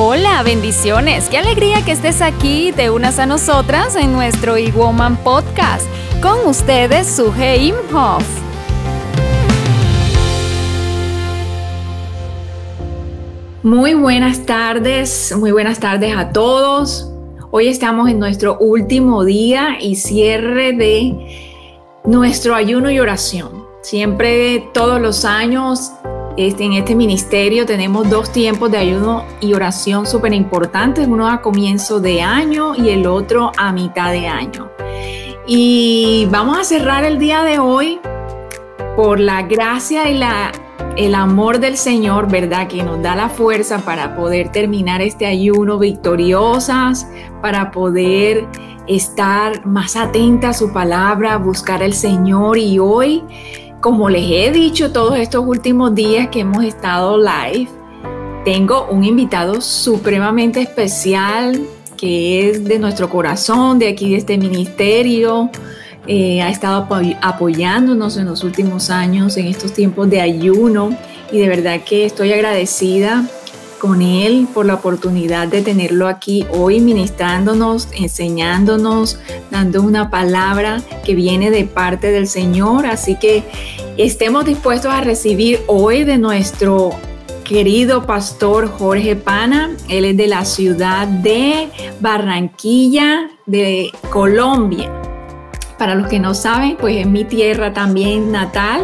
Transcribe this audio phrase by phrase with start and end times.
[0.00, 1.28] Hola, bendiciones.
[1.28, 5.84] Qué alegría que estés aquí te unas a nosotras en nuestro E-Woman Podcast.
[6.22, 8.22] Con ustedes, Suje Imhoff.
[13.64, 17.10] Muy buenas tardes, muy buenas tardes a todos.
[17.50, 21.58] Hoy estamos en nuestro último día y cierre de
[22.04, 23.66] nuestro ayuno y oración.
[23.82, 25.90] Siempre, todos los años,
[26.38, 31.42] este, en este ministerio tenemos dos tiempos de ayuno y oración súper importantes, uno a
[31.42, 34.70] comienzo de año y el otro a mitad de año.
[35.48, 37.98] Y vamos a cerrar el día de hoy
[38.94, 40.52] por la gracia y la,
[40.96, 42.68] el amor del Señor, ¿verdad?
[42.68, 47.08] Que nos da la fuerza para poder terminar este ayuno victoriosas,
[47.42, 48.46] para poder
[48.86, 53.24] estar más atenta a su palabra, buscar al Señor y hoy,
[53.80, 57.68] como les he dicho todos estos últimos días que hemos estado live,
[58.44, 61.60] tengo un invitado supremamente especial
[61.96, 65.50] que es de nuestro corazón, de aquí de este ministerio.
[66.06, 66.86] Eh, ha estado
[67.20, 70.96] apoyándonos en los últimos años en estos tiempos de ayuno
[71.30, 73.24] y de verdad que estoy agradecida
[73.78, 79.18] con él por la oportunidad de tenerlo aquí hoy ministrándonos, enseñándonos,
[79.50, 82.86] dando una palabra que viene de parte del Señor.
[82.86, 83.44] Así que
[83.96, 86.90] estemos dispuestos a recibir hoy de nuestro
[87.44, 89.70] querido pastor Jorge Pana.
[89.88, 91.68] Él es de la ciudad de
[92.00, 94.90] Barranquilla, de Colombia.
[95.78, 98.82] Para los que no saben, pues es mi tierra también natal.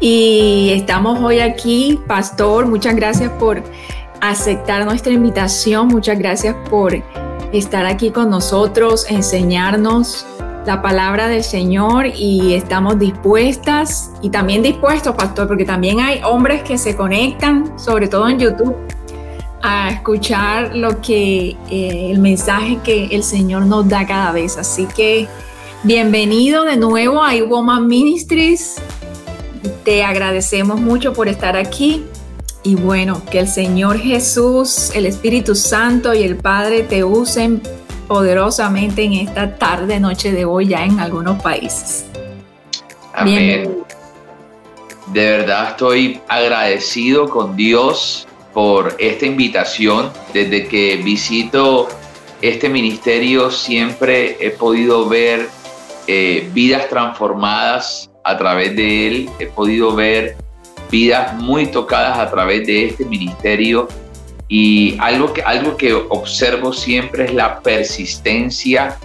[0.00, 2.66] Y estamos hoy aquí, pastor.
[2.66, 3.62] Muchas gracias por
[4.30, 5.88] aceptar nuestra invitación.
[5.88, 6.94] Muchas gracias por
[7.52, 10.26] estar aquí con nosotros, enseñarnos
[10.66, 16.62] la palabra del Señor y estamos dispuestas y también dispuestos, pastor, porque también hay hombres
[16.62, 18.74] que se conectan, sobre todo en YouTube,
[19.62, 24.56] a escuchar lo que eh, el mensaje que el Señor nos da cada vez.
[24.56, 25.28] Así que
[25.82, 28.76] bienvenido de nuevo a Woman Ministries.
[29.84, 32.04] Te agradecemos mucho por estar aquí.
[32.66, 37.60] Y bueno, que el Señor Jesús, el Espíritu Santo y el Padre te usen
[38.08, 42.06] poderosamente en esta tarde, noche de hoy ya en algunos países.
[43.12, 43.84] Amén.
[45.12, 50.10] De verdad estoy agradecido con Dios por esta invitación.
[50.32, 51.88] Desde que visito
[52.40, 55.50] este ministerio siempre he podido ver
[56.06, 59.30] eh, vidas transformadas a través de él.
[59.38, 60.36] He podido ver
[60.94, 63.88] vidas muy tocadas a través de este ministerio
[64.46, 68.96] y algo que, algo que observo siempre es la persistencia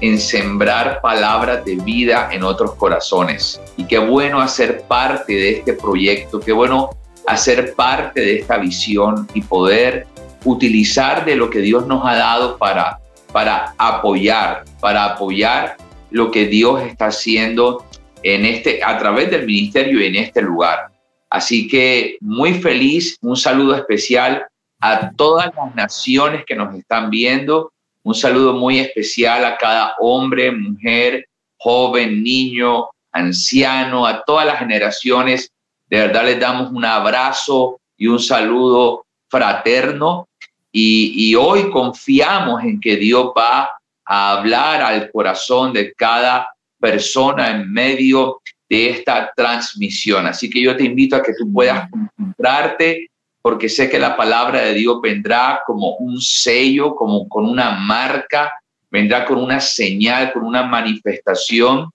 [0.00, 3.60] en sembrar palabras de vida en otros corazones.
[3.76, 6.90] Y qué bueno hacer parte de este proyecto, qué bueno
[7.28, 10.08] hacer parte de esta visión y poder
[10.44, 12.98] utilizar de lo que Dios nos ha dado para,
[13.32, 15.76] para apoyar, para apoyar
[16.10, 17.84] lo que Dios está haciendo
[18.24, 20.95] en este, a través del ministerio y en este lugar.
[21.36, 24.46] Así que muy feliz, un saludo especial
[24.80, 27.72] a todas las naciones que nos están viendo.
[28.02, 31.26] Un saludo muy especial a cada hombre, mujer,
[31.58, 35.52] joven, niño, anciano, a todas las generaciones.
[35.90, 40.28] De verdad les damos un abrazo y un saludo fraterno.
[40.72, 43.72] Y, y hoy confiamos en que Dios va
[44.06, 46.48] a hablar al corazón de cada
[46.80, 50.26] persona en medio de esta transmisión.
[50.26, 53.10] Así que yo te invito a que tú puedas concentrarte
[53.46, 58.52] porque sé que la palabra de Dios vendrá como un sello, como con una marca,
[58.90, 61.90] vendrá con una señal, con una manifestación.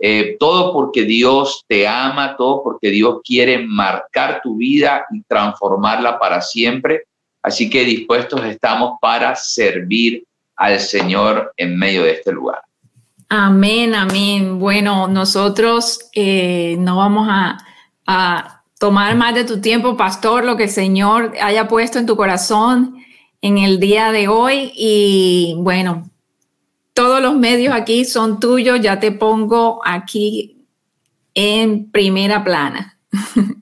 [0.00, 6.18] Eh, todo porque Dios te ama, todo porque Dios quiere marcar tu vida y transformarla
[6.18, 7.04] para siempre.
[7.40, 10.24] Así que dispuestos estamos para servir
[10.56, 12.65] al Señor en medio de este lugar.
[13.28, 14.58] Amén, amén.
[14.58, 17.58] Bueno, nosotros eh, no vamos a,
[18.06, 22.16] a tomar más de tu tiempo, pastor, lo que el Señor haya puesto en tu
[22.16, 22.96] corazón
[23.40, 26.10] en el día de hoy y bueno,
[26.94, 30.64] todos los medios aquí son tuyos, ya te pongo aquí
[31.34, 32.98] en primera plana.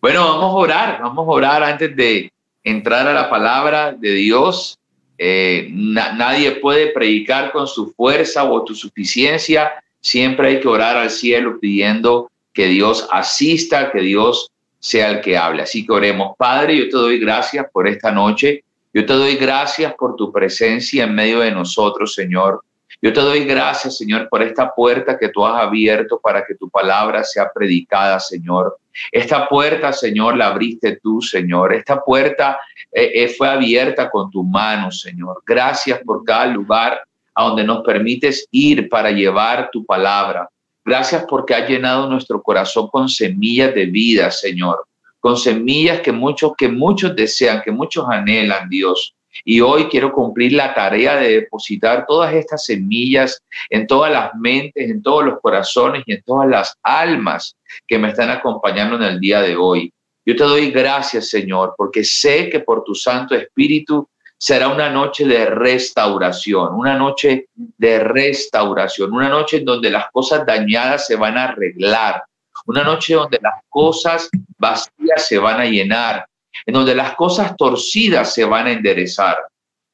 [0.00, 2.32] Bueno, vamos a orar, vamos a orar antes de
[2.64, 4.79] entrar a la palabra de Dios.
[5.22, 9.70] Eh, nadie puede predicar con su fuerza o tu suficiencia.
[10.00, 15.36] Siempre hay que orar al cielo pidiendo que Dios asista, que Dios sea el que
[15.36, 15.60] hable.
[15.60, 16.34] Así que oremos.
[16.38, 18.64] Padre, yo te doy gracias por esta noche.
[18.94, 22.62] Yo te doy gracias por tu presencia en medio de nosotros, Señor.
[23.02, 26.70] Yo te doy gracias, Señor, por esta puerta que tú has abierto para que tu
[26.70, 28.78] palabra sea predicada, Señor.
[29.12, 31.74] Esta puerta, Señor, la abriste tú, Señor.
[31.74, 32.58] Esta puerta
[32.92, 35.42] eh, eh, fue abierta con tu mano, Señor.
[35.46, 37.00] Gracias por cada lugar
[37.34, 40.48] a donde nos permites ir para llevar tu palabra.
[40.84, 44.86] Gracias porque has llenado nuestro corazón con semillas de vida, Señor.
[45.20, 49.14] Con semillas que muchos, que muchos desean, que muchos anhelan, Dios.
[49.44, 54.90] Y hoy quiero cumplir la tarea de depositar todas estas semillas en todas las mentes,
[54.90, 59.20] en todos los corazones y en todas las almas que me están acompañando en el
[59.20, 59.92] día de hoy.
[60.30, 65.26] Yo te doy gracias, Señor, porque sé que por tu Santo Espíritu será una noche
[65.26, 71.36] de restauración, una noche de restauración, una noche en donde las cosas dañadas se van
[71.36, 72.22] a arreglar,
[72.66, 76.24] una noche donde las cosas vacías se van a llenar,
[76.64, 79.36] en donde las cosas torcidas se van a enderezar.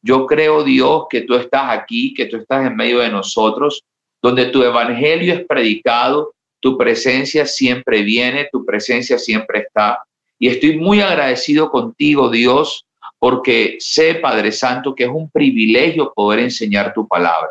[0.02, 3.82] Yo creo, Dios, que tú estás aquí, que tú estás en medio de nosotros,
[4.20, 10.05] donde tu evangelio es predicado, tu presencia siempre viene, tu presencia siempre está.
[10.38, 12.84] Y estoy muy agradecido contigo, Dios,
[13.18, 17.50] porque sé, Padre Santo, que es un privilegio poder enseñar tu palabra.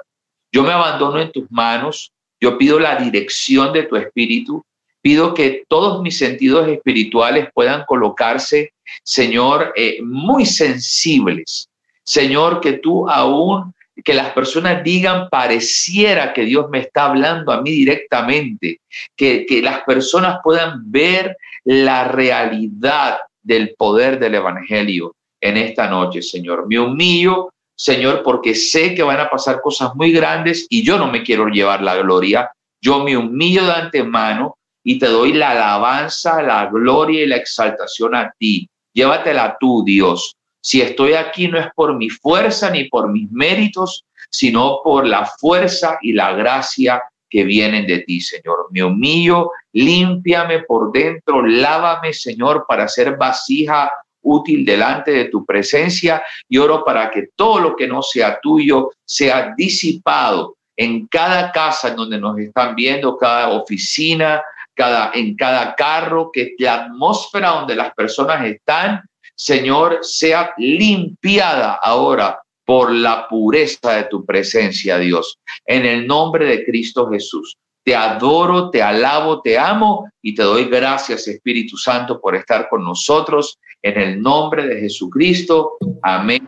[0.52, 4.64] Yo me abandono en tus manos, yo pido la dirección de tu espíritu,
[5.06, 8.74] Pido que todos mis sentidos espirituales puedan colocarse,
[9.04, 11.70] Señor, eh, muy sensibles.
[12.04, 13.72] Señor, que tú aún,
[14.04, 18.82] que las personas digan, pareciera que Dios me está hablando a mí directamente,
[19.16, 26.22] que, que las personas puedan ver la realidad del poder del Evangelio en esta noche,
[26.22, 26.68] Señor.
[26.68, 31.08] Me humillo, Señor, porque sé que van a pasar cosas muy grandes y yo no
[31.08, 32.52] me quiero llevar la gloria.
[32.82, 38.16] Yo me humillo de antemano y te doy la alabanza, la gloria y la exaltación
[38.16, 38.68] a ti.
[38.94, 40.36] Llévatela tú, Dios.
[40.66, 45.24] Si estoy aquí no es por mi fuerza ni por mis méritos, sino por la
[45.24, 48.70] fuerza y la gracia que vienen de ti, Señor.
[48.72, 53.92] Me humillo, límpiame por dentro, lávame, Señor, para ser vasija
[54.24, 58.90] útil delante de tu presencia y oro para que todo lo que no sea tuyo
[59.06, 64.42] sea disipado en cada casa en donde nos están viendo, cada oficina,
[64.74, 69.04] cada, en cada carro, que la atmósfera donde las personas están,
[69.36, 75.38] Señor, sea limpiada ahora por la pureza de tu presencia, Dios.
[75.66, 77.58] En el nombre de Cristo Jesús.
[77.84, 82.84] Te adoro, te alabo, te amo y te doy gracias, Espíritu Santo, por estar con
[82.84, 83.60] nosotros.
[83.80, 85.78] En el nombre de Jesucristo.
[86.02, 86.48] Amén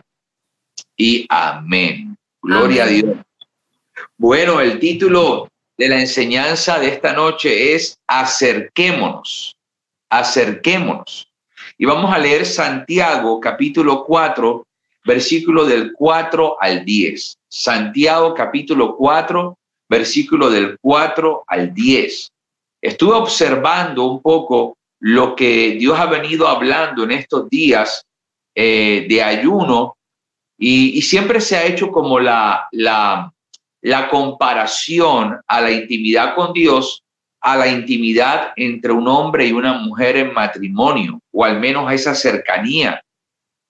[0.96, 2.18] y amén.
[2.42, 3.16] Gloria a Dios.
[4.16, 9.56] Bueno, el título de la enseñanza de esta noche es acerquémonos,
[10.10, 11.27] acerquémonos.
[11.80, 14.66] Y vamos a leer Santiago capítulo 4,
[15.04, 17.38] versículo del 4 al 10.
[17.48, 19.56] Santiago capítulo 4,
[19.88, 22.32] versículo del 4 al 10.
[22.82, 28.04] Estuve observando un poco lo que Dios ha venido hablando en estos días
[28.56, 29.96] eh, de ayuno
[30.58, 33.32] y, y, siempre se ha hecho como la, la,
[33.82, 37.04] la comparación a la intimidad con Dios
[37.40, 41.94] a la intimidad entre un hombre y una mujer en matrimonio, o al menos a
[41.94, 43.02] esa cercanía.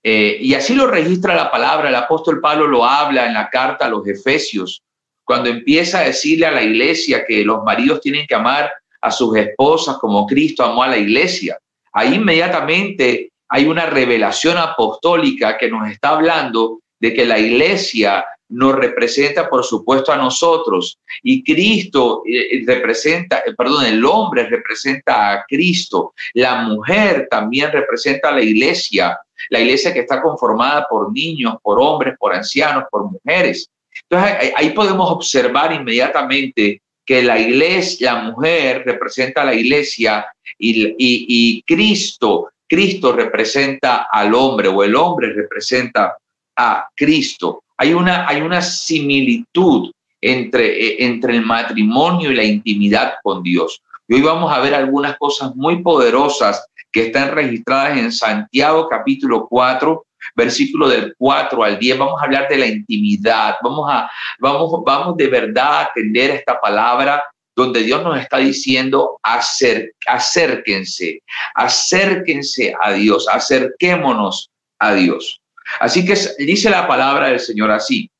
[0.02, 3.86] Eh, y así lo registra la palabra, el apóstol Pablo lo habla en la carta
[3.86, 4.82] a los Efesios,
[5.24, 9.36] cuando empieza a decirle a la iglesia que los maridos tienen que amar a sus
[9.36, 11.58] esposas como Cristo amó a la iglesia.
[11.92, 18.74] Ahí inmediatamente hay una revelación apostólica que nos está hablando de que la iglesia nos
[18.74, 20.98] representa, por supuesto, a nosotros.
[21.22, 26.14] Y Cristo eh, eh, representa, eh, perdón, el hombre representa a Cristo.
[26.34, 29.18] La mujer también representa a la iglesia,
[29.50, 33.68] la iglesia que está conformada por niños, por hombres, por ancianos, por mujeres.
[34.08, 40.26] Entonces ahí podemos observar inmediatamente que la iglesia, la mujer representa a la iglesia
[40.58, 46.16] y, y Cristo, Cristo representa al hombre o el hombre representa
[46.54, 53.14] a Cristo hay una, hay una similitud entre, eh, entre el matrimonio y la intimidad
[53.22, 53.80] con Dios.
[54.08, 59.46] Y hoy vamos a ver algunas cosas muy poderosas que están registradas en Santiago capítulo
[59.48, 60.04] 4,
[60.34, 61.98] versículo del 4 al 10.
[61.98, 63.54] Vamos a hablar de la intimidad.
[63.62, 67.22] Vamos a, vamos, vamos de verdad a atender esta palabra
[67.54, 71.22] donde Dios nos está diciendo, acérquense,
[71.54, 75.37] acérquense a Dios, acerquémonos a Dios.
[75.80, 78.10] Así que dice la palabra del Señor así,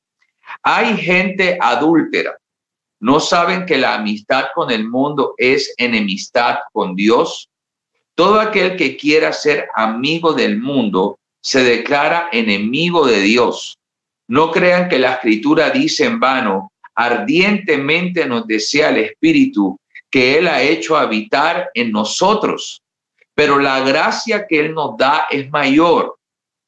[0.63, 2.37] hay gente adúltera,
[3.01, 7.49] no saben que la amistad con el mundo es enemistad con Dios.
[8.15, 13.79] Todo aquel que quiera ser amigo del mundo se declara enemigo de Dios.
[14.27, 19.79] No crean que la escritura dice en vano, ardientemente nos desea el Espíritu
[20.11, 22.83] que Él ha hecho habitar en nosotros,
[23.35, 26.18] pero la gracia que Él nos da es mayor.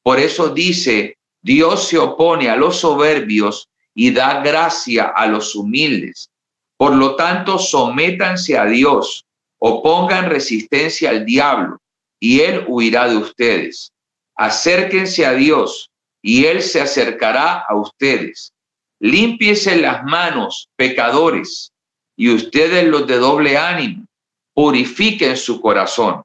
[0.03, 6.29] Por eso dice, Dios se opone a los soberbios y da gracia a los humildes.
[6.77, 9.25] Por lo tanto, sométanse a Dios,
[9.59, 11.77] opongan resistencia al diablo,
[12.19, 13.91] y Él huirá de ustedes.
[14.35, 15.91] Acérquense a Dios,
[16.21, 18.53] y Él se acercará a ustedes.
[18.99, 21.71] Límpiese las manos, pecadores,
[22.15, 24.05] y ustedes los de doble ánimo,
[24.53, 26.23] purifiquen su corazón.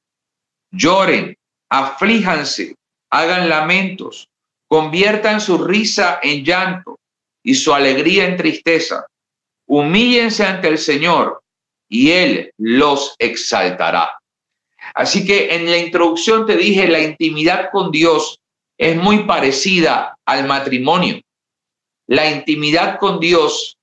[0.70, 1.36] Lloren,
[1.70, 2.76] aflíjanse,
[3.16, 4.28] hagan lamentos,
[4.68, 6.98] conviertan su risa en llanto
[7.42, 9.06] y su alegría en tristeza.
[9.66, 11.40] Humíllense ante el Señor
[11.88, 14.18] y Él los exaltará.
[14.94, 18.38] Así que en la introducción te dije, la intimidad con Dios
[18.78, 21.20] es muy parecida al matrimonio.
[22.06, 23.76] La intimidad con Dios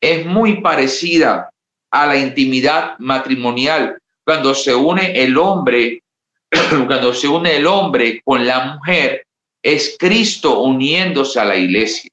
[0.00, 1.50] es muy parecida
[1.90, 3.98] a la intimidad matrimonial.
[4.24, 6.03] Cuando se une el hombre,
[6.86, 9.26] cuando se une el hombre con la mujer,
[9.62, 12.10] es Cristo uniéndose a la iglesia.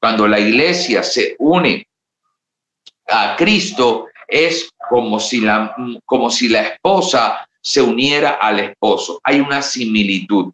[0.00, 1.86] Cuando la iglesia se une
[3.06, 9.20] a Cristo, es como si la, como si la esposa se uniera al esposo.
[9.24, 10.52] Hay una similitud.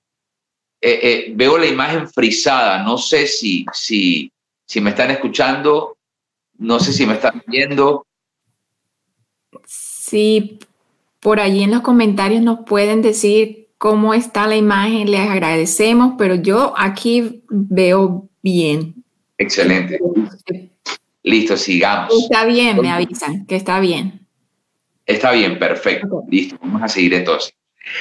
[0.81, 2.83] Eh, eh, veo la imagen frisada.
[2.83, 4.31] No sé si, si,
[4.67, 5.97] si me están escuchando,
[6.59, 8.07] no sé si me están viendo.
[9.67, 10.59] Sí,
[11.25, 16.35] por allí en los comentarios nos pueden decir cómo está la imagen, les agradecemos, pero
[16.35, 19.03] yo aquí veo bien.
[19.39, 19.99] Excelente.
[21.23, 22.13] Listo, sigamos.
[22.25, 24.27] Está bien, me avisan que está bien.
[25.07, 26.25] Está bien, perfecto.
[26.29, 27.55] Listo, vamos a seguir entonces.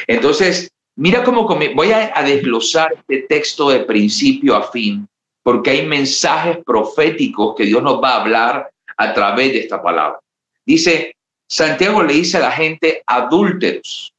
[0.06, 5.08] Entonces, mira cómo voy a, a desglosar este texto de principio a fin
[5.44, 10.20] porque hay mensajes proféticos que Dios nos va a hablar a través de esta palabra.
[10.66, 11.16] Dice,
[11.54, 14.12] Santiago le dice a la gente adúlteros.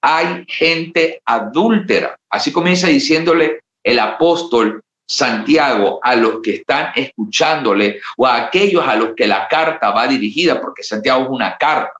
[0.00, 2.16] Hay gente adúltera.
[2.30, 8.96] Así comienza diciéndole el apóstol Santiago a los que están escuchándole o a aquellos a
[8.96, 11.92] los que la carta va dirigida, porque Santiago es una carta.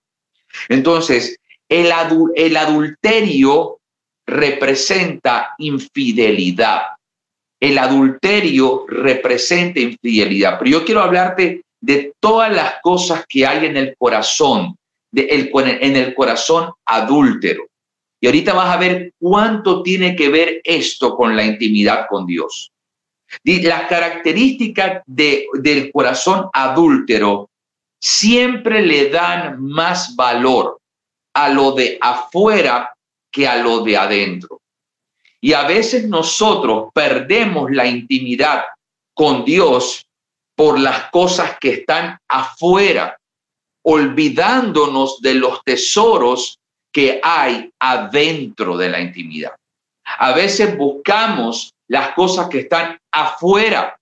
[0.71, 1.37] Entonces,
[1.69, 1.93] el,
[2.57, 3.81] adulterio
[4.27, 6.85] representa infidelidad
[7.61, 10.59] el adulterio representa infidelidad.
[10.59, 14.77] Pero yo quiero hablarte de todas las cosas que hay en el corazón,
[15.11, 17.67] de en el corazón adúltero.
[18.21, 22.71] Y ahorita vas a ver cuánto tiene que ver esto con la intimidad con Dios.
[23.45, 27.49] Las características de, del corazón adúltero
[27.99, 30.79] siempre le dan más valor
[31.35, 32.93] a lo de afuera
[33.31, 34.61] que a lo de adentro.
[35.41, 38.65] Y a veces nosotros perdemos la intimidad
[39.15, 40.07] con Dios
[40.61, 43.17] por las cosas que están afuera,
[43.83, 46.59] olvidándonos de los tesoros
[46.93, 49.53] que hay adentro de la intimidad.
[50.19, 53.99] A veces buscamos las cosas que están afuera.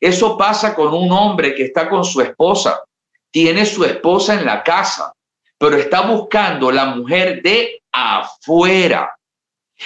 [0.00, 2.82] Eso pasa con un hombre que está con su esposa,
[3.30, 5.12] tiene su esposa en la casa,
[5.58, 9.14] pero está buscando la mujer de afuera.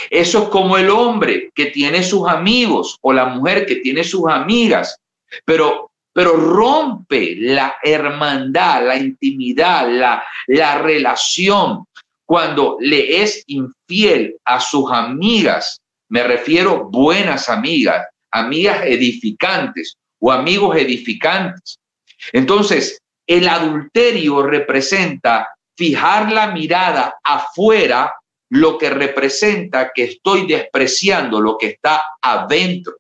[0.09, 4.31] Eso es como el hombre que tiene sus amigos o la mujer que tiene sus
[4.31, 4.97] amigas,
[5.45, 11.85] pero, pero rompe la hermandad, la intimidad, la, la relación
[12.27, 15.79] cuando le es infiel a sus amigas.
[16.09, 21.79] Me refiero buenas amigas, amigas edificantes o amigos edificantes.
[22.33, 28.15] Entonces, el adulterio representa fijar la mirada afuera
[28.51, 32.97] lo que representa que estoy despreciando lo que está adentro.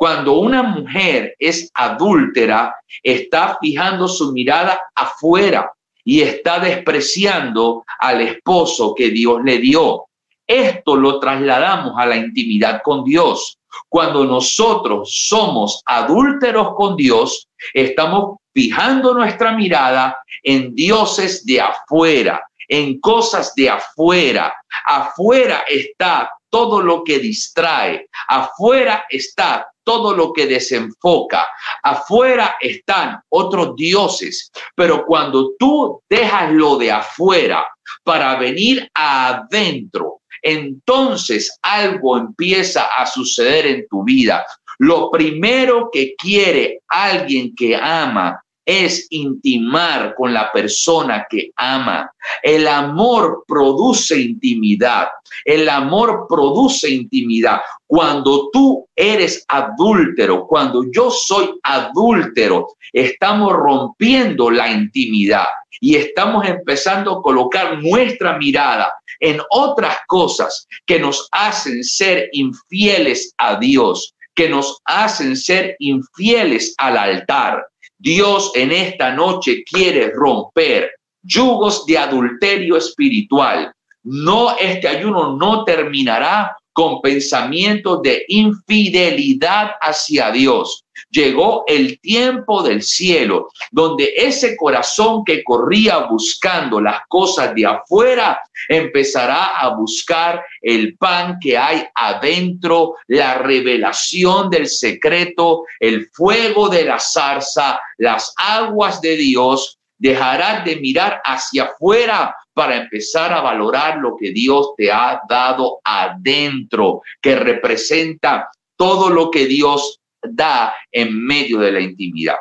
[0.00, 5.70] Cuando una mujer es adúltera, está fijando su mirada afuera
[6.02, 10.06] y está despreciando al esposo que Dios le dio.
[10.46, 13.58] Esto lo trasladamos a la intimidad con Dios.
[13.90, 22.98] Cuando nosotros somos adúlteros con Dios, estamos fijando nuestra mirada en dioses de afuera, en
[23.00, 24.50] cosas de afuera.
[24.86, 31.48] Afuera está todo lo que distrae, afuera está todo lo que desenfoca,
[31.82, 37.66] afuera están otros dioses, pero cuando tú dejas lo de afuera
[38.04, 44.46] para venir adentro, entonces algo empieza a suceder en tu vida.
[44.78, 52.10] Lo primero que quiere alguien que ama es intimar con la persona que ama.
[52.42, 55.08] El amor produce intimidad.
[55.44, 57.60] El amor produce intimidad.
[57.86, 65.46] Cuando tú eres adúltero, cuando yo soy adúltero, estamos rompiendo la intimidad
[65.80, 73.34] y estamos empezando a colocar nuestra mirada en otras cosas que nos hacen ser infieles
[73.38, 77.66] a Dios que nos hacen ser infieles al altar.
[78.00, 80.90] Dios en esta noche quiere romper
[81.22, 83.72] yugos de adulterio espiritual.
[84.02, 90.82] No, este ayuno no terminará con pensamientos de infidelidad hacia Dios.
[91.10, 98.40] Llegó el tiempo del cielo, donde ese corazón que corría buscando las cosas de afuera
[98.68, 106.84] empezará a buscar el pan que hay adentro, la revelación del secreto, el fuego de
[106.84, 109.78] la zarza, las aguas de Dios.
[109.98, 115.80] Dejará de mirar hacia afuera para empezar a valorar lo que Dios te ha dado
[115.84, 122.36] adentro, que representa todo lo que Dios da en medio de la intimidad.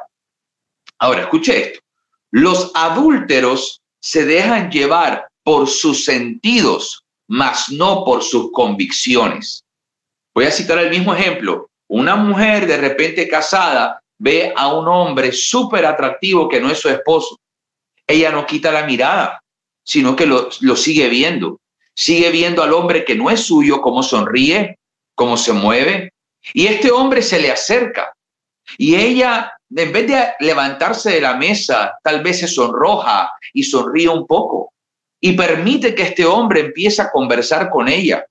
[1.00, 1.79] Ahora, escuche esto.
[2.31, 9.63] Los adúlteros se dejan llevar por sus sentidos, mas no por sus convicciones.
[10.33, 11.69] Voy a citar el mismo ejemplo.
[11.88, 16.89] Una mujer de repente casada ve a un hombre súper atractivo que no es su
[16.89, 17.39] esposo.
[18.05, 19.41] Ella no quita la mirada,
[19.83, 21.59] sino que lo, lo sigue viendo.
[21.95, 24.77] Sigue viendo al hombre que no es suyo, cómo sonríe,
[25.15, 26.13] cómo se mueve,
[26.53, 28.13] y este hombre se le acerca.
[28.77, 34.10] Y ella, en vez de levantarse de la mesa, tal vez se sonroja y sonríe
[34.10, 34.73] un poco.
[35.21, 38.25] Y permite que este hombre empiece a conversar con ella.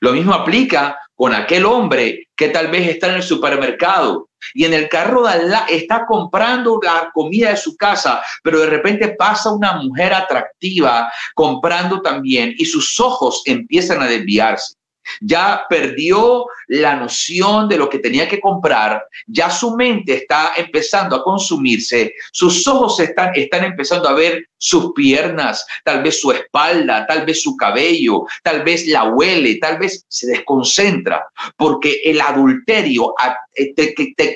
[0.00, 4.74] Lo mismo aplica con aquel hombre que tal vez está en el supermercado y en
[4.74, 9.52] el carro de al está comprando la comida de su casa, pero de repente pasa
[9.52, 14.74] una mujer atractiva comprando también y sus ojos empiezan a desviarse
[15.20, 21.16] ya perdió la noción de lo que tenía que comprar, ya su mente está empezando
[21.16, 27.06] a consumirse, sus ojos están, están empezando a ver sus piernas, tal vez su espalda,
[27.06, 31.24] tal vez su cabello, tal vez la huele, tal vez se desconcentra,
[31.56, 33.14] porque el adulterio
[33.76, 34.34] te, te, te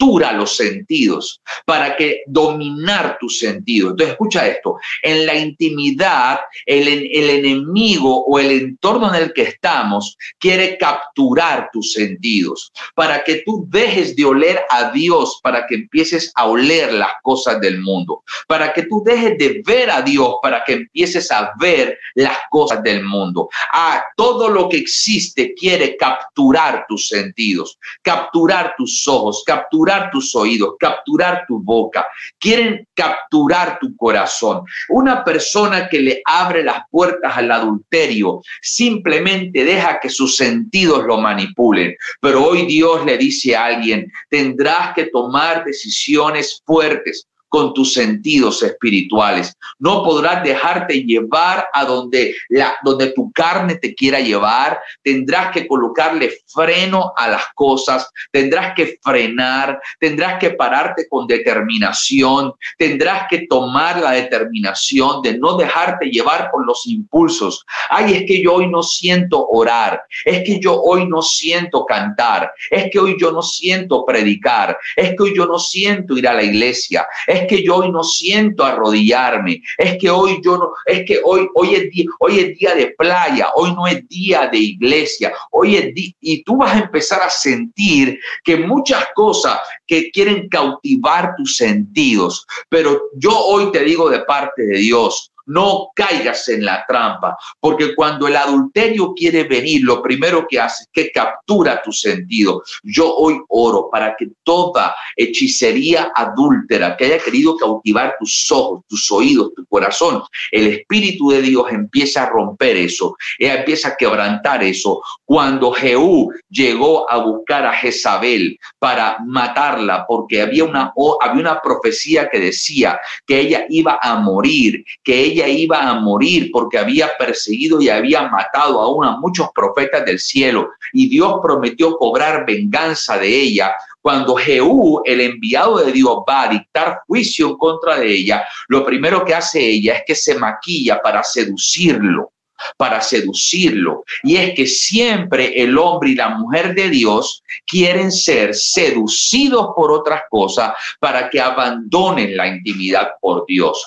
[0.00, 3.90] captura los sentidos para que dominar tus sentidos.
[3.90, 9.42] Entonces, escucha esto, en la intimidad, el, el enemigo o el entorno en el que
[9.42, 15.74] estamos quiere capturar tus sentidos para que tú dejes de oler a Dios, para que
[15.74, 20.36] empieces a oler las cosas del mundo, para que tú dejes de ver a Dios,
[20.42, 23.48] para que empieces a ver las cosas del mundo.
[23.72, 30.74] A todo lo que existe quiere capturar tus sentidos, capturar tus ojos, capturar tus oídos,
[30.78, 32.06] capturar tu boca,
[32.38, 34.62] quieren capturar tu corazón.
[34.88, 41.18] Una persona que le abre las puertas al adulterio simplemente deja que sus sentidos lo
[41.18, 41.96] manipulen.
[42.20, 48.62] Pero hoy Dios le dice a alguien, tendrás que tomar decisiones fuertes con tus sentidos
[48.62, 49.58] espirituales.
[49.80, 54.80] No podrás dejarte llevar a donde, la, donde tu carne te quiera llevar.
[55.02, 58.08] Tendrás que colocarle freno a las cosas.
[58.30, 59.80] Tendrás que frenar.
[59.98, 62.52] Tendrás que pararte con determinación.
[62.78, 67.66] Tendrás que tomar la determinación de no dejarte llevar por los impulsos.
[67.88, 70.04] Ay, es que yo hoy no siento orar.
[70.24, 72.52] Es que yo hoy no siento cantar.
[72.70, 74.78] Es que hoy yo no siento predicar.
[74.94, 77.08] Es que hoy yo no siento ir a la iglesia.
[77.26, 81.20] Es es que yo hoy no siento arrodillarme, es que hoy yo no, es que
[81.24, 85.32] hoy, hoy, es, día, hoy es día de playa, hoy no es día de iglesia,
[85.50, 90.48] hoy es día, y tú vas a empezar a sentir que muchas cosas que quieren
[90.48, 96.64] cautivar tus sentidos, pero yo hoy te digo de parte de Dios, no caigas en
[96.64, 101.82] la trampa, porque cuando el adulterio quiere venir, lo primero que hace es que captura
[101.82, 102.62] tu sentido.
[102.84, 109.10] Yo hoy oro para que toda hechicería adúltera que haya querido cautivar tus ojos, tus
[109.10, 115.02] oídos, tu corazón, el Espíritu de Dios empieza a romper eso, empieza a quebrantar eso.
[115.24, 122.28] Cuando Jehú llegó a buscar a Jezabel para matarla, porque había una, había una profecía
[122.30, 127.80] que decía que ella iba a morir, que ella iba a morir porque había perseguido
[127.80, 133.28] y había matado aún a muchos profetas del cielo y Dios prometió cobrar venganza de
[133.28, 133.72] ella.
[134.00, 138.84] Cuando Jehú, el enviado de Dios, va a dictar juicio en contra de ella, lo
[138.84, 142.32] primero que hace ella es que se maquilla para seducirlo
[142.76, 144.04] para seducirlo.
[144.22, 149.92] Y es que siempre el hombre y la mujer de Dios quieren ser seducidos por
[149.92, 153.84] otras cosas para que abandonen la intimidad por Dios.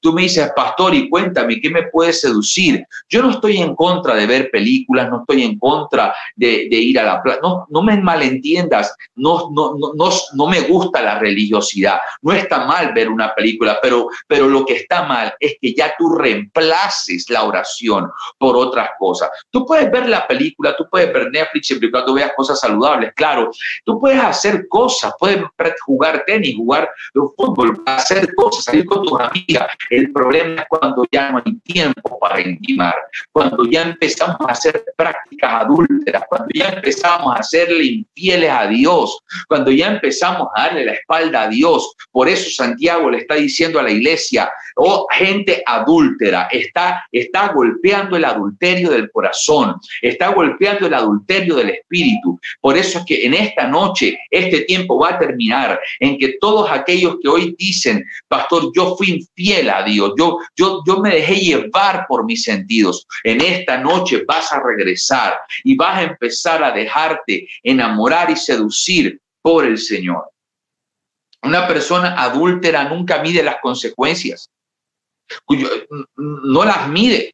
[0.00, 2.86] Tú me dices, pastor, y cuéntame, ¿qué me puede seducir?
[3.08, 7.04] Yo no estoy en contra de ver películas, no estoy en contra de, ir a
[7.04, 12.32] la playa, no, no me malentiendas, no, no, no, no, me gusta la religiosidad, no
[12.32, 16.10] está mal ver una película, pero, pero lo que está mal es que ya tú
[16.10, 18.03] reemplaces la oración
[18.38, 19.30] por otras cosas.
[19.50, 23.12] Tú puedes ver la película, tú puedes ver Netflix siempre y cuando veas cosas saludables,
[23.14, 23.50] claro.
[23.84, 25.42] Tú puedes hacer cosas, puedes
[25.84, 26.90] jugar tenis, jugar
[27.36, 29.68] fútbol, hacer cosas, salir con tus amigas.
[29.90, 32.94] El problema es cuando ya no hay tiempo para intimar,
[33.32, 39.18] cuando ya empezamos a hacer prácticas adúlteras, cuando ya empezamos a hacerle infieles a Dios,
[39.48, 41.94] cuando ya empezamos a darle la espalda a Dios.
[42.10, 47.93] Por eso Santiago le está diciendo a la iglesia, oh gente adúltera, está, está golpeando
[47.94, 52.38] el adulterio del corazón, está golpeando el adulterio del espíritu.
[52.60, 56.70] Por eso es que en esta noche, este tiempo va a terminar en que todos
[56.70, 61.36] aquellos que hoy dicen, pastor, yo fui infiel a Dios, yo, yo, yo me dejé
[61.36, 66.72] llevar por mis sentidos, en esta noche vas a regresar y vas a empezar a
[66.72, 70.30] dejarte enamorar y seducir por el Señor.
[71.42, 74.48] Una persona adúltera nunca mide las consecuencias,
[76.16, 77.33] no las mide.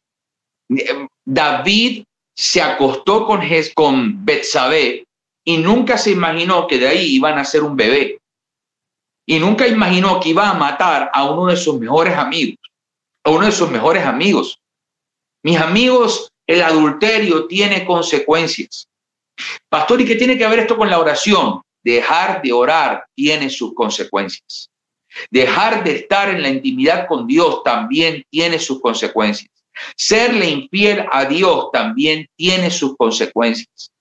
[1.25, 2.03] David
[2.35, 3.41] se acostó con,
[3.73, 5.05] con Betsabé
[5.43, 8.19] y nunca se imaginó que de ahí iban a ser un bebé.
[9.25, 12.57] Y nunca imaginó que iba a matar a uno de sus mejores amigos,
[13.23, 14.59] a uno de sus mejores amigos.
[15.43, 18.87] Mis amigos, el adulterio tiene consecuencias.
[19.69, 21.61] Pastor, ¿y qué tiene que ver esto con la oración?
[21.83, 24.69] Dejar de orar tiene sus consecuencias.
[25.29, 29.49] Dejar de estar en la intimidad con Dios también tiene sus consecuencias.
[29.95, 33.91] Serle infiel a Dios también tiene sus consecuencias.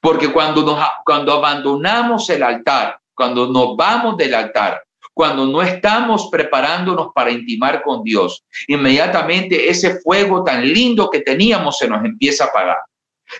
[0.00, 6.28] Porque cuando, nos, cuando abandonamos el altar, cuando nos vamos del altar, cuando no estamos
[6.30, 12.44] preparándonos para intimar con Dios, inmediatamente ese fuego tan lindo que teníamos se nos empieza
[12.44, 12.78] a apagar.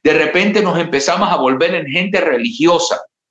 [0.02, 3.00] De repente nos empezamos a volver en gente religiosa,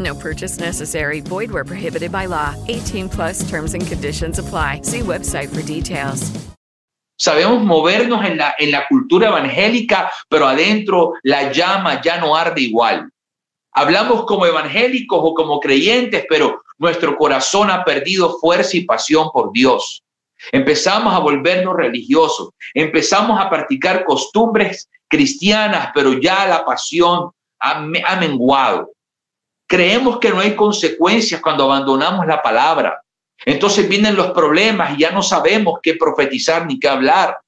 [0.00, 1.20] No purchase necessary.
[1.20, 2.54] Void where prohibited by law.
[2.68, 4.80] 18 plus terms and conditions apply.
[4.82, 6.32] See website for details.
[7.20, 12.62] Sabemos movernos en la, en la cultura evangélica, pero adentro la llama ya no arde
[12.62, 13.10] igual.
[13.72, 19.52] Hablamos como evangélicos o como creyentes, pero nuestro corazón ha perdido fuerza y pasión por
[19.52, 20.02] Dios.
[20.50, 28.16] Empezamos a volvernos religiosos, empezamos a practicar costumbres cristianas, pero ya la pasión ha, ha
[28.16, 28.90] menguado.
[29.70, 33.00] Creemos que no hay consecuencias cuando abandonamos la palabra.
[33.46, 37.38] Entonces vienen los problemas y ya no sabemos qué profetizar ni qué hablar.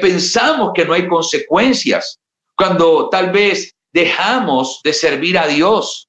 [0.00, 2.16] Pensamos que no hay consecuencias
[2.54, 6.06] cuando tal vez dejamos de servir a Dios.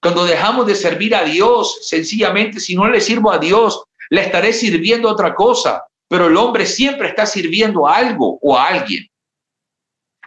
[0.00, 4.52] Cuando dejamos de servir a Dios, sencillamente si no le sirvo a Dios, le estaré
[4.52, 5.84] sirviendo a otra cosa.
[6.06, 9.04] Pero el hombre siempre está sirviendo a algo o a alguien.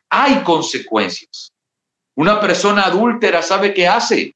[0.10, 1.54] Hay consecuencias.
[2.16, 4.34] Una persona adúltera sabe qué hace.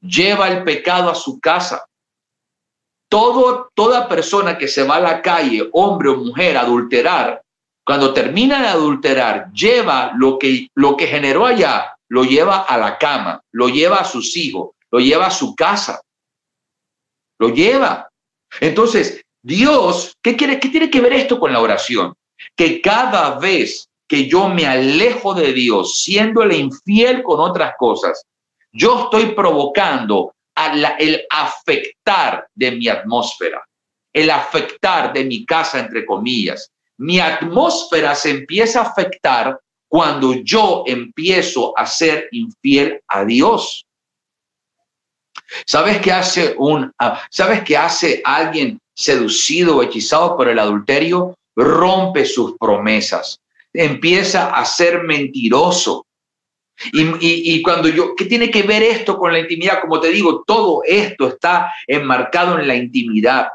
[0.00, 1.84] Lleva el pecado a su casa.
[3.10, 7.42] Todo, toda persona que se va a la calle, hombre o mujer, a adulterar,
[7.88, 12.98] cuando termina de adulterar, lleva lo que, lo que generó allá, lo lleva a la
[12.98, 16.02] cama, lo lleva a sus hijos, lo lleva a su casa.
[17.38, 18.10] Lo lleva.
[18.60, 22.14] Entonces, Dios, ¿qué, quiere, ¿qué tiene que ver esto con la oración?
[22.54, 28.24] Que cada vez que yo me alejo de Dios, siéndole infiel con otras cosas,
[28.72, 30.32] yo estoy provocando
[30.98, 33.64] el afectar de mi atmósfera,
[34.12, 36.70] el afectar de mi casa, entre comillas.
[36.96, 43.84] Mi atmósfera se empieza a afectar cuando yo empiezo a ser infiel a Dios.
[45.66, 51.34] ¿Sabes qué hace un ah, sabes qué hace alguien seducido o hechizado por el adulterio?
[51.56, 53.40] Rompe sus promesas.
[53.72, 56.06] Empieza a ser mentiroso.
[56.92, 59.80] Y, y, cuando yo, ¿qué tiene que ver esto con la intimidad?
[59.80, 63.48] Como te digo, todo esto está enmarcado en la intimidad.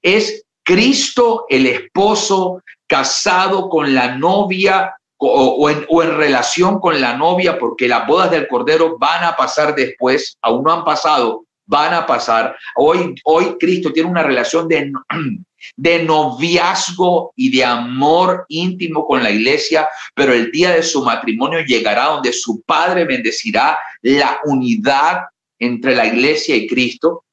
[0.00, 7.16] Es Cristo el esposo casado con la novia o, en, o, en, relación con la
[7.16, 11.94] novia, porque las bodas del Cordero van a pasar después, aún no han pasado, van
[11.94, 12.54] a pasar.
[12.76, 14.92] Hoy, hoy Cristo tiene una relación de,
[15.76, 21.60] de noviazgo y de amor íntimo con la iglesia, pero el día de su matrimonio
[21.60, 25.22] llegará donde su Padre bendecirá la unidad
[25.58, 27.24] entre la iglesia y Cristo.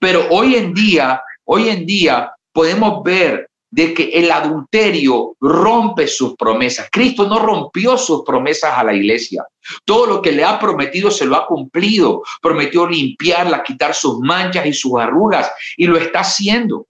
[0.00, 6.36] Pero hoy en día, hoy en día podemos ver de que el adulterio rompe sus
[6.36, 6.86] promesas.
[6.92, 9.44] Cristo no rompió sus promesas a la iglesia.
[9.84, 12.22] Todo lo que le ha prometido se lo ha cumplido.
[12.40, 16.86] Prometió limpiarla, quitar sus manchas y sus arrugas y lo está haciendo.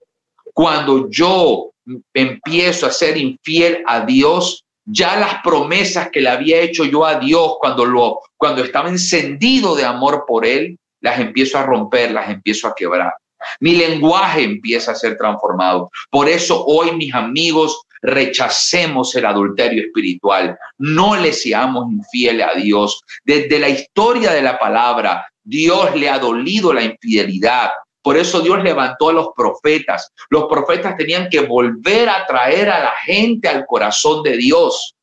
[0.53, 1.71] Cuando yo
[2.13, 7.15] empiezo a ser infiel a Dios, ya las promesas que le había hecho yo a
[7.15, 12.29] Dios cuando lo cuando estaba encendido de amor por él, las empiezo a romper, las
[12.29, 13.15] empiezo a quebrar.
[13.59, 15.89] Mi lenguaje empieza a ser transformado.
[16.09, 20.57] Por eso hoy, mis amigos, rechacemos el adulterio espiritual.
[20.77, 23.01] No le seamos infieles a Dios.
[23.23, 27.69] Desde la historia de la palabra, Dios le ha dolido la infidelidad.
[28.01, 30.11] Por eso Dios levantó a los profetas.
[30.29, 34.95] Los profetas tenían que volver a traer a la gente al corazón de Dios.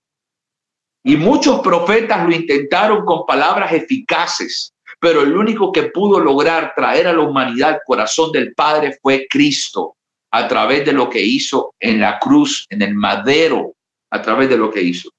[1.05, 4.72] Y muchos profetas lo intentaron con palabras eficaces,
[5.03, 9.27] pero el único que pudo lograr traer a la humanidad al corazón del Padre fue
[9.29, 9.97] Cristo,
[10.31, 13.75] a través de lo que hizo en la cruz, en el madero,
[14.13, 15.11] a través de lo que hizo.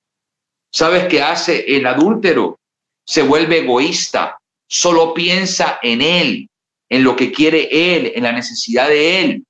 [0.72, 2.60] ¿Sabes qué hace el adúltero?
[3.06, 4.38] Se vuelve egoísta,
[4.70, 6.48] solo piensa en él,
[6.88, 9.44] en lo que quiere él, en la necesidad de él.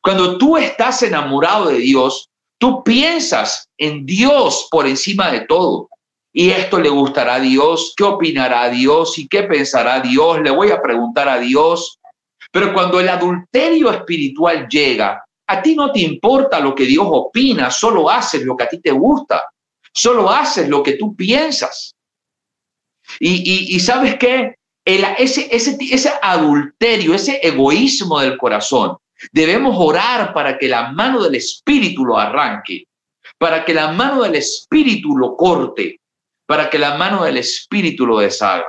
[0.00, 5.90] Cuando tú estás enamorado de Dios, tú piensas en Dios por encima de todo
[6.36, 10.72] y esto le gustará a Dios, qué opinará Dios y qué pensará Dios, le voy
[10.72, 12.00] a preguntar a Dios.
[12.50, 17.70] Pero cuando el adulterio espiritual llega, a ti no te importa lo que Dios opina,
[17.70, 19.48] solo haces lo que a ti te gusta,
[19.92, 21.94] solo haces lo que tú piensas.
[23.20, 28.96] Y, sabes qué, ese, ese, ese adulterio, ese egoísmo del corazón,
[29.30, 32.88] debemos orar para que la mano del Espíritu lo arranque,
[33.38, 36.00] para que la mano del Espíritu lo corte,
[36.46, 38.66] para que la mano del Espíritu lo deshaga.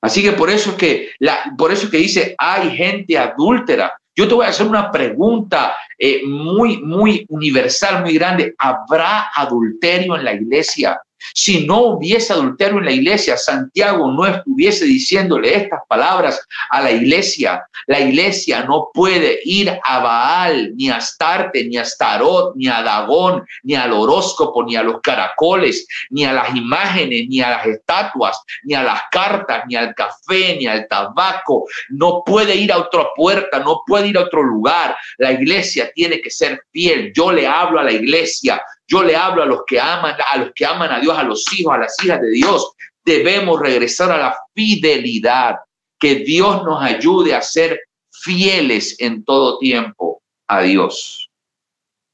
[0.00, 3.98] Así que por eso es que, la, por eso que dice, hay gente adúltera.
[4.14, 8.54] Yo te voy a hacer una pregunta eh, muy, muy universal, muy grande.
[8.58, 11.00] ¿Habrá adulterio en la iglesia?
[11.34, 16.90] Si no hubiese adulterio en la iglesia, Santiago no estuviese diciéndole estas palabras a la
[16.90, 17.64] iglesia.
[17.86, 22.82] La iglesia no puede ir a Baal, ni a Astarte, ni a Starot, ni a
[22.82, 27.66] Dagón, ni al horóscopo, ni a los caracoles, ni a las imágenes, ni a las
[27.66, 31.66] estatuas, ni a las cartas, ni al café, ni al tabaco.
[31.90, 34.96] No puede ir a otra puerta, no puede ir a otro lugar.
[35.18, 37.12] La iglesia tiene que ser fiel.
[37.14, 40.52] Yo le hablo a la iglesia yo le hablo a los que aman, a los
[40.54, 42.72] que aman a Dios, a los hijos, a las hijas de Dios.
[43.04, 45.56] Debemos regresar a la fidelidad.
[46.00, 51.28] Que Dios nos ayude a ser fieles en todo tiempo a Dios.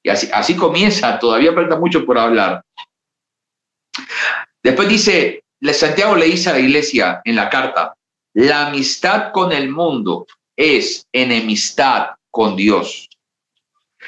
[0.02, 2.62] Y así, comienza, todavía falta mucho por hablar.
[4.62, 7.94] Después dice, Santiago le dice a la iglesia en la carta,
[8.32, 13.08] la amistad con el mundo es enemistad con Dios.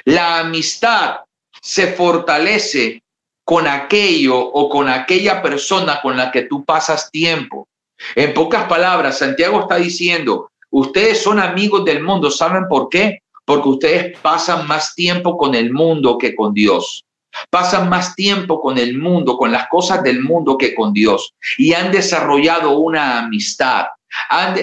[0.05, 1.26] La amistad
[1.67, 3.03] se fortalece
[3.45, 7.67] con aquello o con aquella persona con la que tú pasas tiempo.
[8.15, 13.19] En pocas palabras, Santiago está diciendo, ustedes son amigos del mundo, ¿saben por qué?
[13.45, 17.05] Porque ustedes pasan más tiempo con el mundo que con Dios.
[17.51, 21.35] Pasan más tiempo con el mundo, con las cosas del mundo que con Dios.
[21.59, 23.87] Y han desarrollado una amistad.
[24.31, 24.55] Han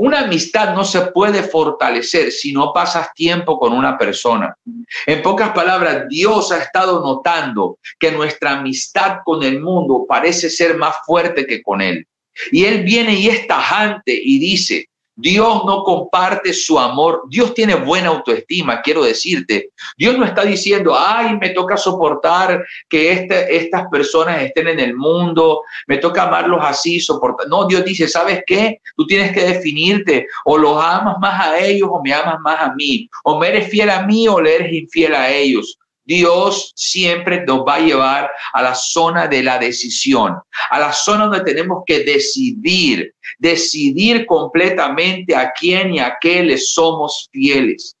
[0.00, 4.56] una amistad no se puede fortalecer si no pasas tiempo con una persona.
[5.04, 10.78] En pocas palabras, Dios ha estado notando que nuestra amistad con el mundo parece ser
[10.78, 12.06] más fuerte que con Él.
[12.50, 14.88] Y Él viene y es tajante y dice,
[15.20, 17.24] Dios no comparte su amor.
[17.28, 19.70] Dios tiene buena autoestima, quiero decirte.
[19.96, 24.94] Dios no está diciendo, ay, me toca soportar que este, estas personas estén en el
[24.94, 27.48] mundo, me toca amarlos así, soportar.
[27.48, 28.80] No, Dios dice, ¿sabes qué?
[28.96, 32.74] Tú tienes que definirte, o los amas más a ellos o me amas más a
[32.74, 35.79] mí, o me eres fiel a mí o le eres infiel a ellos.
[36.04, 40.36] Dios siempre nos va a llevar a la zona de la decisión,
[40.70, 46.58] a la zona donde tenemos que decidir, decidir completamente a quién y a qué le
[46.58, 47.94] somos fieles.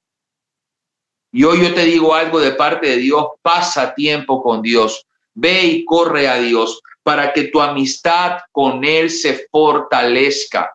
[1.32, 5.64] Y hoy yo te digo algo de parte de Dios, pasa tiempo con Dios, ve
[5.64, 10.72] y corre a Dios para que tu amistad con Él se fortalezca.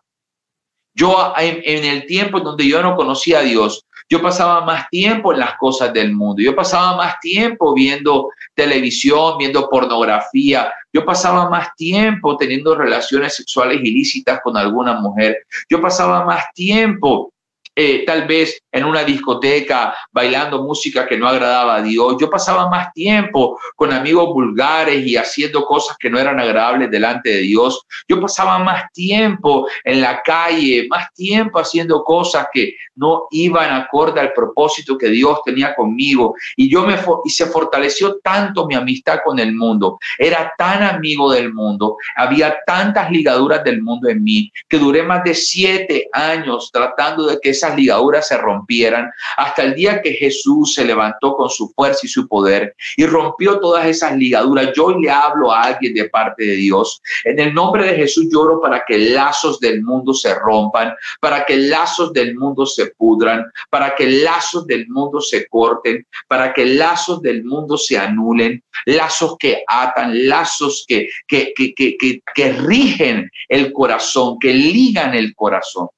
[0.94, 5.40] Yo en, el tiempo donde yo no conocía a Dios, yo pasaba más tiempo en
[5.40, 11.74] las cosas del mundo, yo pasaba más tiempo viendo televisión, viendo pornografía, yo pasaba más
[11.76, 17.32] tiempo teniendo relaciones sexuales ilícitas con alguna mujer, yo pasaba más tiempo
[17.78, 22.16] eh, tal vez en una discoteca bailando música que no agradaba a Dios.
[22.18, 27.28] Yo pasaba más tiempo con amigos vulgares y haciendo cosas que no eran agradables delante
[27.28, 27.82] de Dios.
[28.08, 34.20] Yo pasaba más tiempo en la calle, más tiempo haciendo cosas que no iban acorde
[34.20, 36.34] al propósito que Dios tenía conmigo.
[36.56, 39.98] Y yo me y se fortaleció tanto mi amistad con el mundo.
[40.18, 41.98] Era tan amigo del mundo.
[42.16, 47.38] Había tantas ligaduras del mundo en mí que duré más de siete años tratando de
[47.38, 52.00] que esa ligaduras se rompieran hasta el día que Jesús se levantó con su fuerza
[52.02, 54.72] y su poder y rompió todas esas ligaduras.
[54.76, 57.00] Yo le hablo a alguien de parte de Dios.
[57.24, 61.56] En el nombre de Jesús lloro para que lazos del mundo se rompan, para que
[61.56, 67.22] lazos del mundo se pudran, para que lazos del mundo se corten, para que lazos
[67.22, 73.72] del mundo se anulen, lazos que atan, lazos que, que, que, que, que rigen el
[73.72, 75.88] corazón, que ligan el corazón.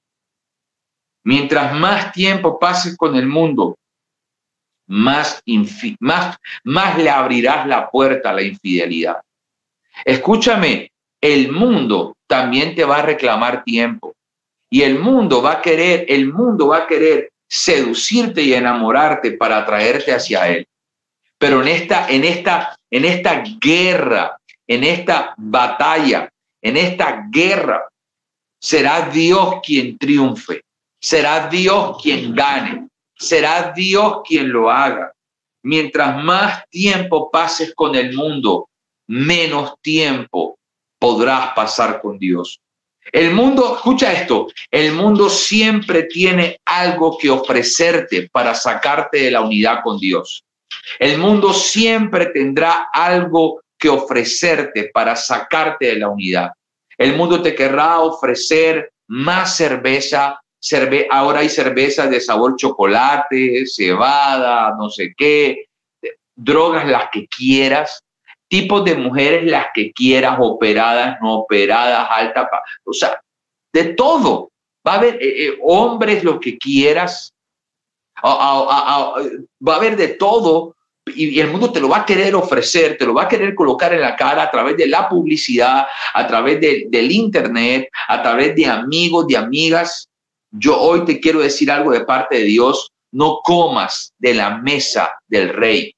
[1.28, 3.76] Mientras más tiempo pases con el mundo,
[4.86, 5.42] más,
[6.00, 9.20] más, más le abrirás la puerta a la infidelidad.
[10.06, 14.14] Escúchame, el mundo también te va a reclamar tiempo.
[14.70, 19.58] Y el mundo va a querer, el mundo va a querer seducirte y enamorarte para
[19.58, 20.66] atraerte hacia él.
[21.36, 26.30] Pero en esta, en esta, en esta guerra, en esta batalla,
[26.62, 27.86] en esta guerra,
[28.58, 30.62] será Dios quien triunfe.
[31.00, 35.12] Será Dios quien gane, será Dios quien lo haga.
[35.62, 38.68] Mientras más tiempo pases con el mundo,
[39.06, 40.58] menos tiempo
[40.98, 42.60] podrás pasar con Dios.
[43.12, 49.40] El mundo, escucha esto, el mundo siempre tiene algo que ofrecerte para sacarte de la
[49.40, 50.44] unidad con Dios.
[50.98, 56.50] El mundo siempre tendrá algo que ofrecerte para sacarte de la unidad.
[56.98, 60.40] El mundo te querrá ofrecer más cerveza,
[61.10, 65.68] ahora hay cervezas de sabor chocolate, cebada, no sé qué,
[66.34, 68.02] drogas las que quieras,
[68.48, 72.48] tipos de mujeres las que quieras, operadas, no operadas, alta,
[72.84, 73.20] o sea,
[73.72, 74.50] de todo.
[74.86, 77.32] Va a haber eh, eh, hombres lo que quieras,
[78.24, 80.74] va a haber de todo
[81.14, 83.92] y, el mundo te lo va a querer ofrecer, te lo va a querer colocar
[83.92, 88.66] en la cara a través de la publicidad, a través del internet, a través de
[88.66, 90.07] amigos, de amigas.
[90.50, 92.90] Yo hoy te quiero decir algo de parte de Dios.
[93.12, 95.94] No comas de la mesa del rey.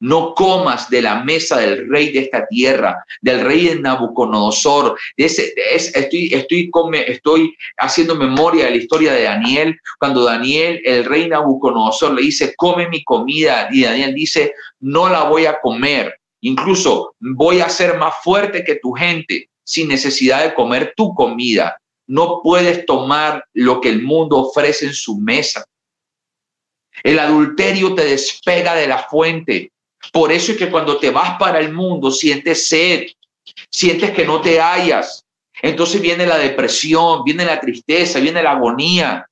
[0.00, 4.98] No comas de la mesa del rey de esta tierra, del rey de Nabucodonosor.
[5.16, 6.70] Ese, estoy, estoy,
[7.06, 12.52] estoy haciendo memoria de la historia de Daniel, cuando Daniel, el rey Nabucodonosor, le dice,
[12.56, 13.68] come mi comida.
[13.70, 16.18] Y Daniel dice, no la voy a comer.
[16.40, 21.76] Incluso voy a ser más fuerte que tu gente sin necesidad de comer tu comida.
[22.12, 25.64] No puedes tomar lo que el mundo ofrece en su mesa.
[27.02, 29.72] El adulterio te despega de la fuente.
[30.12, 33.06] Por eso es que cuando te vas para el mundo sientes sed,
[33.70, 35.24] sientes que no te hallas.
[35.62, 39.26] Entonces viene la depresión, viene la tristeza, viene la agonía.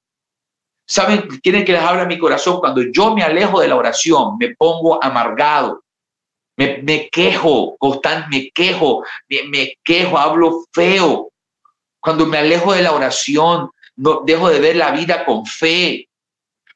[0.86, 1.28] ¿Saben?
[1.42, 2.60] Quieren que les hable mi corazón.
[2.60, 5.82] Cuando yo me alejo de la oración, me pongo amargado.
[6.56, 11.29] Me, quejo, constante, me quejo, me quejo, hablo feo.
[12.00, 16.08] Cuando me alejo de la oración, no, dejo de ver la vida con fe.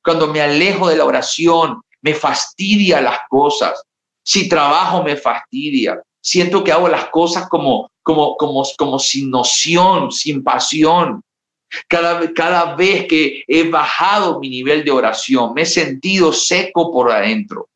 [0.03, 3.83] Cuando me alejo de la oración, me fastidia las cosas.
[4.23, 6.01] Si trabajo, me fastidia.
[6.21, 11.23] Siento que hago las cosas como, como, como, como sin noción, sin pasión.
[11.89, 17.11] Cada, cada vez que he bajado mi nivel de oración, me he sentido seco por
[17.11, 17.69] adentro.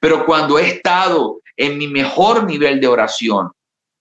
[0.00, 3.50] Pero cuando he estado en mi mejor nivel de oración,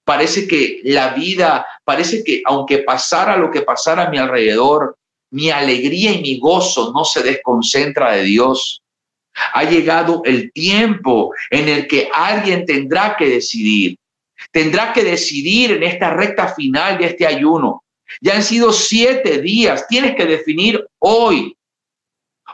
[0.10, 4.98] parece que la vida, parece que aunque pasara lo que pasara a mi alrededor,
[5.30, 8.82] mi alegría y mi gozo no se desconcentra de Dios.
[9.54, 13.98] Ha llegado el tiempo en el que alguien tendrá que decidir.
[14.52, 17.84] Tendrá que decidir en esta recta final de este ayuno.
[18.20, 19.88] Ya han sido siete días.
[19.88, 21.56] Tienes que definir hoy.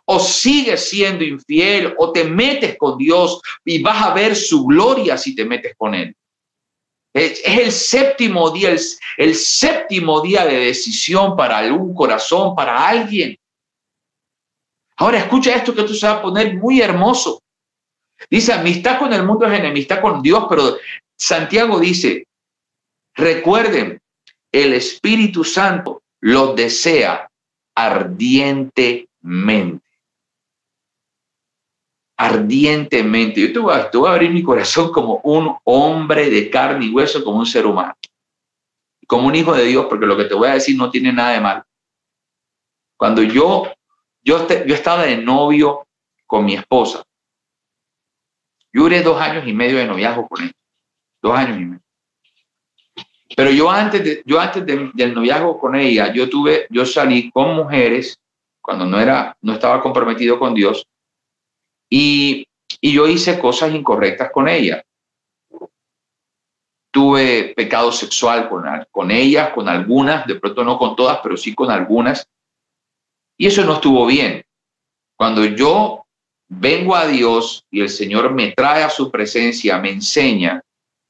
[0.04, 5.18] O sigues siendo infiel o te metes con Dios y vas a ver su gloria
[5.18, 6.14] si te metes con Él.
[7.16, 8.76] Es, el séptimo día,
[9.18, 13.38] el, séptimo día de decisión para algún corazón, para alguien.
[14.98, 17.42] Ahora escucha esto que tú se va a poner muy hermoso.
[18.30, 20.76] Dice, amistad con el mundo es enemistad con Dios, pero
[21.18, 22.28] Santiago dice,
[23.14, 24.02] recuerden,
[24.52, 27.30] el Espíritu Santo los desea
[27.76, 29.85] ardientemente.
[32.18, 33.42] Ardientemente.
[33.42, 36.92] Yo te voy, a, te voy abrir mi corazón como un hombre de carne y
[36.92, 37.94] hueso, como un ser humano.
[39.08, 41.32] Como un hijo de Dios, porque lo que te voy a decir no tiene nada
[41.32, 41.64] de mal.
[42.98, 43.68] Cuando yo
[44.26, 45.88] yo, yo estaba de novio
[46.26, 47.04] con mi esposa.
[48.74, 50.54] Yo duré dos años y medio de noviazgo con ella.
[51.22, 51.82] Dos años y medio.
[53.38, 57.56] Pero yo antes, de, yo antes del noviazgo con ella, yo tuve, yo salí con
[57.56, 58.20] mujeres
[58.62, 60.88] cuando no era, no estaba comprometido con Dios
[61.90, 62.48] y,
[62.82, 64.84] y yo hice cosas incorrectas con ella.
[66.92, 71.54] Tuve pecado sexual con, con ellas, con algunas, de pronto no con todas, pero sí
[71.54, 72.28] con algunas.
[73.38, 74.46] Y eso no estuvo bien.
[75.18, 76.06] Cuando yo
[76.48, 80.62] vengo a Dios y el Señor me trae a su presencia, me enseña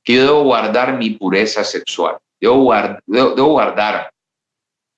[0.03, 2.17] que debo guardar mi pureza sexual.
[2.39, 4.11] Debo, guardar.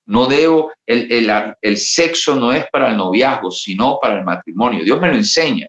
[0.08, 4.82] No debo, el, el, el sexo no es para el noviazgo, sino para el matrimonio.
[4.82, 5.66] Dios me lo enseña.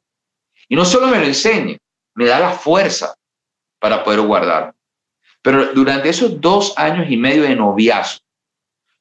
[0.70, 1.78] Y no solo me lo enseña,
[2.16, 3.14] me da la fuerza
[3.80, 4.74] para poder guardar.
[5.42, 8.24] Pero durante esos dos años y medio de noviazgo,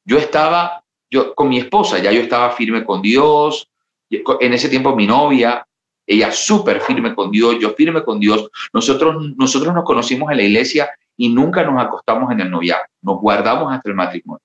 [0.05, 3.69] yo estaba yo con mi esposa, ya yo estaba firme con Dios,
[4.11, 5.65] en ese tiempo mi novia,
[6.05, 8.51] ella súper firme con Dios, yo firme con Dios.
[8.73, 13.21] Nosotros, nosotros nos conocimos en la iglesia y nunca nos acostamos en el noviazgo, nos
[13.21, 14.43] guardamos hasta el matrimonio.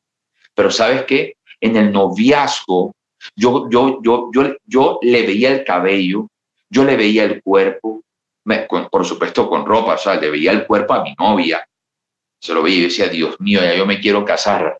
[0.55, 2.93] Pero sabes qué, en el noviazgo,
[3.35, 6.27] yo, yo, yo, yo, yo le veía el cabello,
[6.69, 8.01] yo le veía el cuerpo,
[8.91, 11.65] por supuesto con ropa, o sea, le veía el cuerpo a mi novia.
[12.41, 14.77] Se lo veía y decía, Dios mío, ya yo me quiero casar.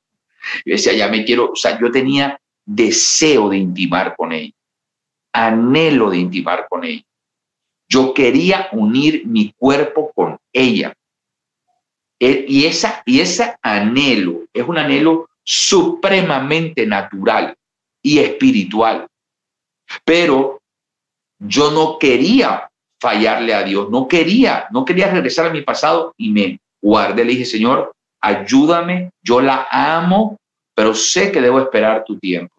[0.66, 4.54] Yo decía, ya me quiero, o sea, yo tenía deseo de intimar con ella,
[5.32, 7.04] anhelo de intimar con ella.
[7.88, 10.94] Yo quería unir mi cuerpo con ella.
[12.20, 17.56] E, y, esa, y ese anhelo es un anhelo supremamente natural
[18.02, 19.08] y espiritual.
[20.06, 20.62] Pero
[21.40, 22.70] yo no quería
[23.00, 27.34] fallarle a Dios, no quería, no quería regresar a mi pasado y me guardé, le
[27.34, 27.92] dije, Señor,
[28.22, 30.38] ayúdame, yo la amo,
[30.74, 32.54] pero sé que debo esperar tu tiempo.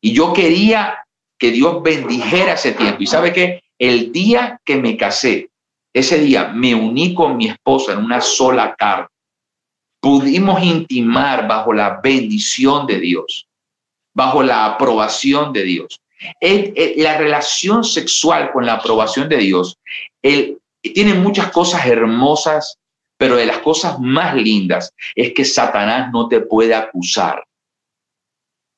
[0.00, 1.04] Y yo quería
[1.38, 3.02] que Dios bendijera ese tiempo.
[3.02, 5.48] Y sabe que el día que me casé,
[5.92, 9.08] ese día me uní con mi esposa en una sola carne.
[10.00, 13.46] Pudimos intimar bajo la bendición de Dios,
[14.14, 16.00] bajo la aprobación de Dios.
[16.96, 19.78] la relación sexual con la aprobación de Dios
[20.82, 22.78] tiene muchas cosas hermosas
[23.20, 27.44] pero de las cosas más lindas es que Satanás no te puede acusar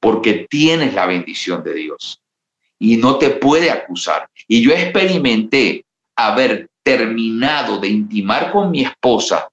[0.00, 2.20] porque tienes la bendición de Dios
[2.76, 4.28] y no te puede acusar.
[4.48, 5.84] Y yo experimenté
[6.16, 9.48] haber terminado de intimar con mi esposa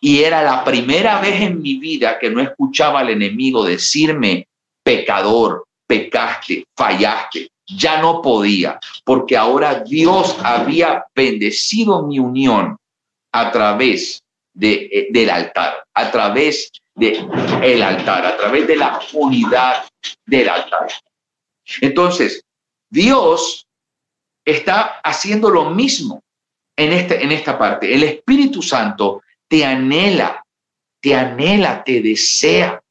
[0.00, 4.46] y era la primera vez en mi vida que no escuchaba al enemigo decirme
[4.82, 7.50] pecador, pecaste, fallaste.
[7.66, 12.78] Ya no podía, porque ahora Dios había bendecido mi unión
[13.30, 14.22] a través
[14.58, 17.28] eh, del altar, a través del
[17.62, 19.84] el altar, a través de la unidad
[20.24, 20.88] del altar.
[21.82, 22.42] Entonces,
[22.88, 23.66] Dios
[24.44, 26.22] está haciendo lo mismo
[26.74, 27.94] en, este, en esta parte.
[27.94, 30.44] El Espíritu Santo te anhela,
[31.00, 32.82] te anhela, te desea,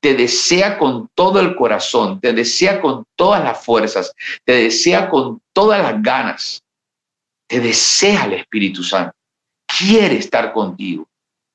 [0.00, 4.14] te desea con todo el corazón, te desea con todas las fuerzas,
[4.44, 6.62] te desea con todas las ganas,
[7.48, 9.14] te desea el Espíritu Santo
[9.78, 11.08] quiere estar contigo,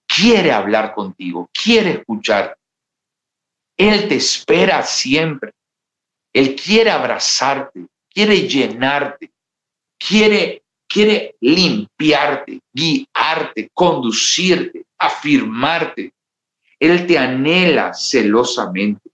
[0.07, 2.57] quiere hablar contigo, quiere escuchar.
[3.77, 5.51] Él te espera siempre.
[6.33, 9.31] Él quiere abrazarte, quiere llenarte,
[9.97, 10.63] quiere,
[10.95, 16.13] quiere limpiarte, guiarte, conducirte, afirmarte.
[16.79, 19.09] Él te anhela celosamente.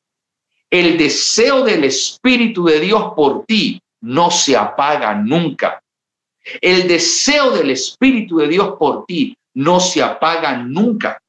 [0.70, 5.82] El deseo del Espíritu de Dios por ti no se apaga nunca.
[6.62, 11.20] El deseo del Espíritu de Dios por ti no se apaga nunca.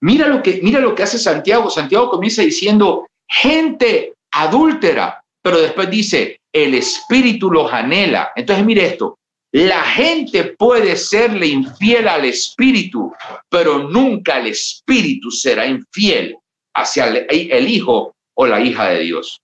[0.00, 1.68] Mira lo que, mira lo que hace Santiago.
[1.68, 8.32] Santiago comienza diciendo, gente adúltera, pero después dice, el espíritu los anhela.
[8.34, 9.18] Entonces mire esto,
[9.56, 13.14] la gente puede serle infiel al espíritu,
[13.48, 16.36] pero nunca el espíritu será infiel
[16.74, 19.40] hacia el, hijo o la hija de Dios.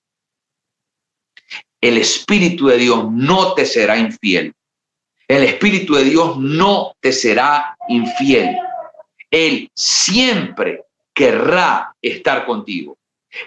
[1.81, 4.53] El espíritu de Dios no te será infiel.
[5.27, 8.55] El espíritu de Dios no te será infiel.
[9.31, 10.85] Él siempre
[11.15, 12.99] querrá estar contigo.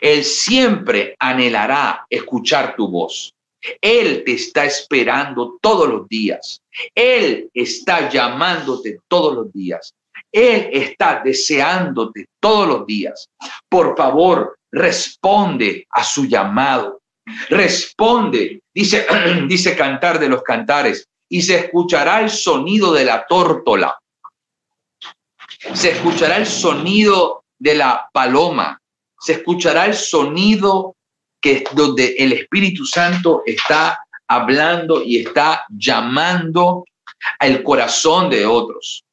[0.01, 3.35] Él siempre anhelará escuchar tu voz.
[3.81, 6.61] Él te está esperando todos los días.
[6.93, 9.93] Él está llamándote todos los días.
[10.31, 13.29] Él está deseándote todos los días.
[13.69, 17.01] Por favor, responde a su llamado.
[17.49, 19.05] Responde, dice,
[19.47, 23.97] dice cantar de los cantares, y se escuchará el sonido de la tórtola.
[25.73, 28.79] Se escuchará el sonido de la paloma.
[29.19, 30.95] Se escuchará el sonido
[31.45, 36.83] que donde el Espíritu Santo está hablando y está llamando
[37.37, 39.03] al corazón de otros.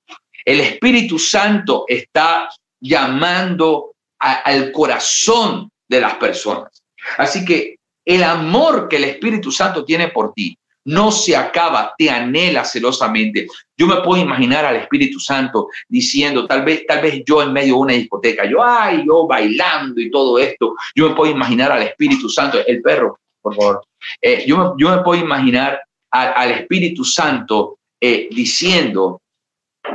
[0.43, 2.49] El Espíritu Santo está
[2.81, 6.83] llamando al corazón de las personas.
[7.19, 12.11] Así que el amor que el Espíritu Santo tiene por ti no se acaba, te
[12.11, 13.47] anhela celosamente.
[13.77, 17.75] Yo me puedo imaginar al Espíritu Santo diciendo, tal vez, tal vez yo en medio
[17.75, 18.59] de una discoteca, yo,
[19.07, 23.55] yo bailando y todo esto, yo me puedo imaginar al Espíritu Santo, el perro, por
[23.55, 23.85] favor,
[24.21, 25.81] eh, yo, me, yo, me, puedo imaginar
[26.11, 29.23] al Espíritu Santo eh, diciendo,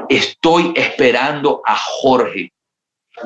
[0.09, 2.51] estoy esperando a Jorge,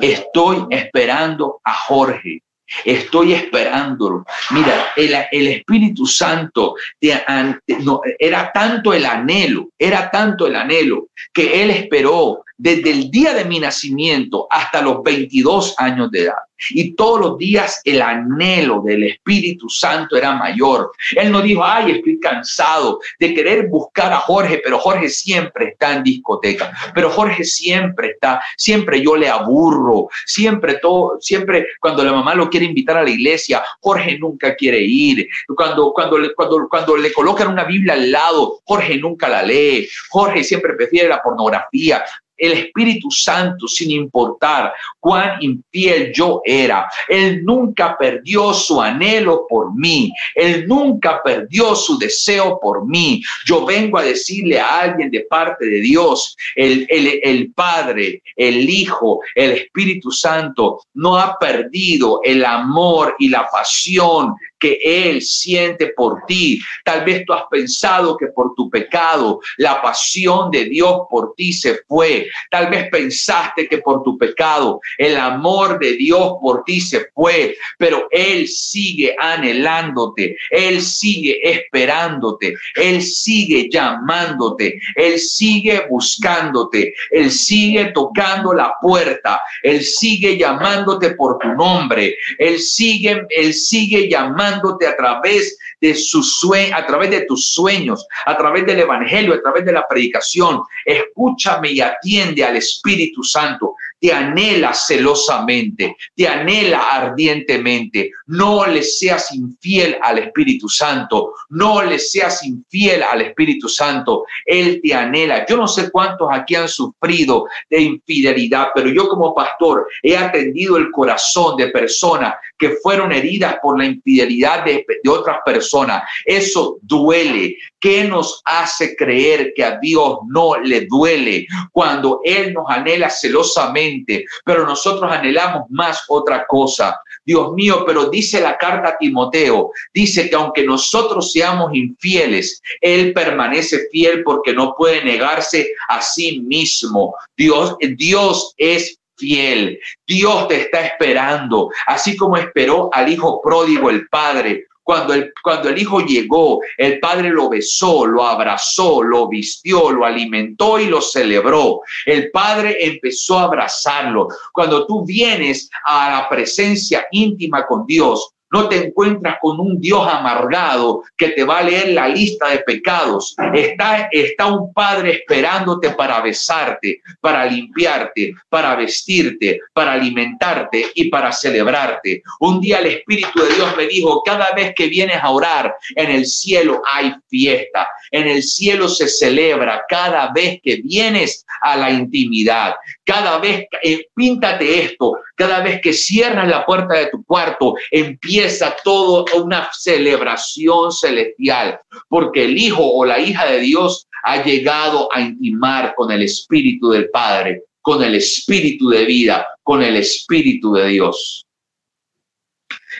[0.00, 2.42] estoy esperando a Jorge.
[2.84, 4.24] Estoy esperándolo.
[4.50, 12.44] Mira, el, Espíritu Santo era tanto el anhelo, era tanto el anhelo que Él esperó
[12.62, 16.34] desde el día de mi nacimiento hasta los 22 años de edad.
[16.70, 20.92] Y todos los días el anhelo del Espíritu Santo era mayor.
[21.16, 25.94] Él no dijo, ay, estoy cansado de querer buscar a Jorge, pero Jorge siempre está
[25.94, 32.12] en discoteca, pero Jorge siempre está, siempre yo le aburro, siempre todo, siempre cuando la
[32.12, 35.26] mamá lo quiere invitar a la iglesia, Jorge nunca quiere ir.
[35.56, 39.88] Cuando, cuando, cuando, cuando le colocan una Biblia al lado, Jorge nunca la lee.
[40.10, 42.04] Jorge siempre prefiere la pornografía
[42.42, 49.72] el Espíritu Santo, sin importar cuán infiel yo era, Él nunca perdió su anhelo por
[49.74, 53.22] mí, Él nunca perdió su deseo por mí.
[53.46, 58.68] Yo vengo a decirle a alguien de parte de Dios, el, el, el Padre, el
[58.68, 65.88] Hijo, el Espíritu Santo, no ha perdido el amor y la pasión que Él siente
[65.88, 66.60] por ti.
[66.84, 71.52] Tal vez tú has pensado que por tu pecado la pasión de Dios por ti
[71.52, 72.28] se fue.
[72.48, 77.56] Tal vez pensaste que por tu pecado el amor de Dios por ti se fue,
[77.76, 87.86] pero Él sigue anhelándote, Él sigue esperándote, Él sigue llamándote, Él sigue buscándote, Él sigue
[87.86, 94.51] tocando la puerta, Él sigue llamándote por tu nombre, Él sigue, Él sigue llamándote
[94.86, 99.42] a través de sus sueños, a través de tus sueños, a través del evangelio, a
[99.42, 100.62] través de la predicación.
[100.84, 108.10] Escúchame y atiende al Espíritu Santo te anhela celosamente, te anhela ardientemente.
[108.26, 114.24] No le seas infiel al Espíritu Santo, no le seas infiel al Espíritu Santo.
[114.44, 115.46] Él te anhela.
[115.46, 120.76] Yo no sé cuántos aquí han sufrido de infidelidad, pero yo como pastor he atendido
[120.78, 126.02] el corazón de personas que fueron heridas por la infidelidad de, de otras personas.
[126.24, 127.56] Eso duele.
[127.82, 134.24] ¿Qué nos hace creer que a Dios no le duele cuando Él nos anhela celosamente,
[134.44, 136.96] pero nosotros anhelamos más otra cosa?
[137.24, 143.12] Dios mío, pero dice la carta a Timoteo, dice que aunque nosotros seamos infieles, Él
[143.12, 147.16] permanece fiel porque no puede negarse a sí mismo.
[147.36, 149.80] Dios, Dios es fiel.
[150.06, 154.66] Dios te está esperando, así como esperó al hijo pródigo el padre.
[154.82, 160.04] Cuando el, cuando el hijo llegó, el padre lo besó, lo abrazó, lo vistió, lo
[160.04, 161.80] alimentó y lo celebró.
[162.04, 164.28] El padre empezó a abrazarlo.
[164.52, 170.06] Cuando tú vienes a la presencia íntima con Dios, no te encuentras con un Dios
[170.06, 173.34] amargado que te va a leer la lista de pecados.
[173.54, 181.32] Está, está un Padre esperándote para besarte, para limpiarte, para vestirte, para alimentarte y para
[181.32, 182.22] celebrarte.
[182.40, 186.10] Un día el Espíritu de Dios me dijo, cada vez que vienes a orar, en
[186.10, 191.90] el cielo hay fiesta, en el cielo se celebra cada vez que vienes a la
[191.90, 192.74] intimidad.
[193.04, 198.76] Cada vez, eh, píntate esto, cada vez que cierras la puerta de tu cuarto, empieza
[198.84, 205.20] todo una celebración celestial, porque el hijo o la hija de Dios ha llegado a
[205.20, 210.86] intimar con el Espíritu del Padre, con el Espíritu de vida, con el Espíritu de
[210.88, 211.44] Dios.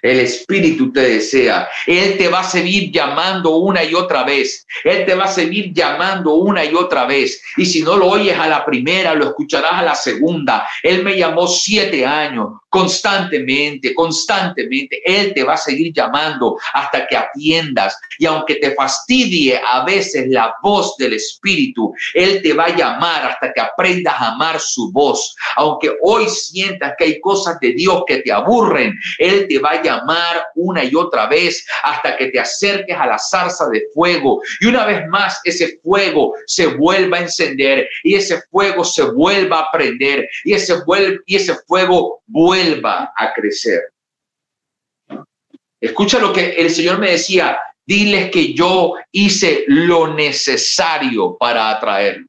[0.02, 1.68] El Espíritu te desea.
[1.86, 4.66] Él te va a seguir llamando una y otra vez.
[4.82, 7.40] Él te va a seguir llamando una y otra vez.
[7.56, 10.68] Y si no lo oyes a la primera, lo escucharás a la segunda.
[10.82, 15.00] Él me llamó siete años, constantemente, constantemente.
[15.04, 17.96] Él te va a seguir llamando hasta que atiendas.
[18.18, 23.30] Y aunque te fastidie a veces la voz del Espíritu, Él te va a llamar
[23.30, 25.36] hasta que aprendas a amar su voz.
[25.54, 29.82] Aunque hoy sientas que hay cosas de Dios que te aburren, Él te va a
[29.82, 34.42] llamar llamar una y otra vez hasta que te acerques a la zarza de fuego
[34.60, 39.60] y una vez más ese fuego se vuelva a encender y ese fuego se vuelva
[39.60, 40.74] a prender y ese,
[41.26, 43.80] y ese fuego vuelva a crecer.
[45.80, 52.28] Escucha lo que el Señor me decía, diles que yo hice lo necesario para atraerlos.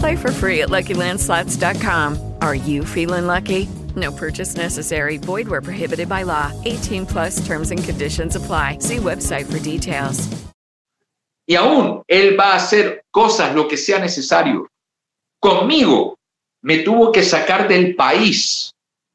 [0.00, 2.36] Play for free at LuckyLandSlots.com.
[2.40, 3.68] Are you feeling lucky?
[3.96, 5.18] No purchase necessary.
[5.18, 6.52] Void where prohibited by law.
[6.64, 8.78] 18 plus terms and conditions apply.
[8.80, 10.26] See website for details.
[11.46, 14.68] Y aún Él va a hacer cosas lo que sea necesario.
[15.38, 16.16] Conmigo
[16.62, 18.72] me tuvo que sacar del país.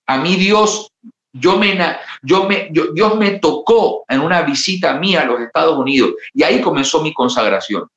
[0.08, 0.88] A mí Dios,
[1.34, 1.80] yo me,
[2.22, 6.44] yo me, yo, Dios me tocó en una visita mía a los Estados Unidos y
[6.44, 7.88] ahí comenzó mi consagración.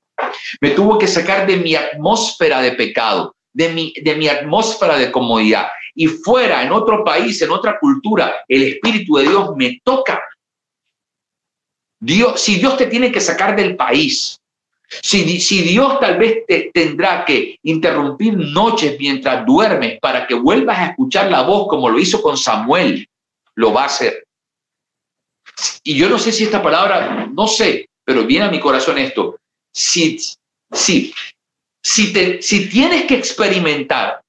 [0.61, 5.11] Me tuvo que sacar de mi atmósfera de pecado, de mi, de mi atmósfera de
[5.11, 5.69] comodidad.
[5.95, 10.23] Y fuera, en otro país, en otra cultura, el Espíritu de Dios me toca.
[12.01, 14.41] Dios, si Dios te tiene que sacar del país,
[15.03, 20.79] si, si Dios tal vez te tendrá que interrumpir noches mientras duermes para que vuelvas
[20.79, 23.09] a escuchar la voz como lo hizo con Samuel,
[23.55, 24.25] lo va a hacer.
[25.83, 29.38] Y yo no sé si esta palabra, no sé, pero viene a mi corazón esto
[29.79, 30.19] si,
[30.73, 31.15] si,
[31.83, 34.21] si, tienes que experimentar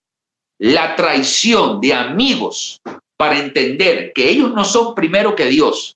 [0.60, 2.80] la traición de amigos
[3.18, 5.96] para entender que ellos no son primero que Dios,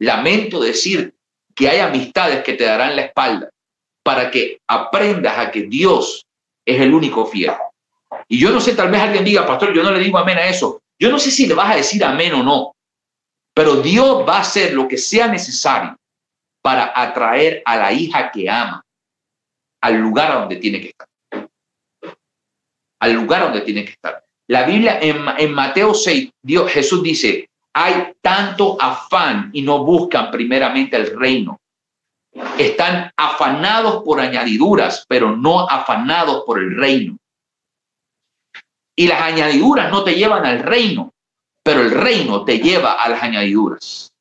[0.00, 1.14] lamento decir
[1.54, 3.50] que hay amistades que te darán la espalda
[4.02, 6.24] para que aprendas a que Dios
[6.64, 7.52] es el único fiel.
[8.28, 10.46] Y yo no sé, tal vez alguien diga, pastor, yo no le digo amén a
[10.46, 10.80] eso.
[10.98, 12.72] Yo no sé si le vas a decir amén o no,
[13.54, 15.96] pero Dios va a hacer lo que sea necesario
[16.62, 18.85] para atraer a la hija que ama
[19.80, 21.08] al lugar donde tiene que estar.
[23.00, 24.22] Al lugar donde tiene que estar.
[24.48, 30.96] La Biblia en, Mateo 6, Dios, Jesús dice, hay tanto afán y no buscan primeramente
[30.96, 31.60] el reino.
[32.58, 37.18] Están afanados por añadiduras, pero no afanados por el reino.
[38.94, 41.12] Y las añadiduras no te llevan al reino,
[41.62, 44.12] pero el reino te lleva a las añadiduras.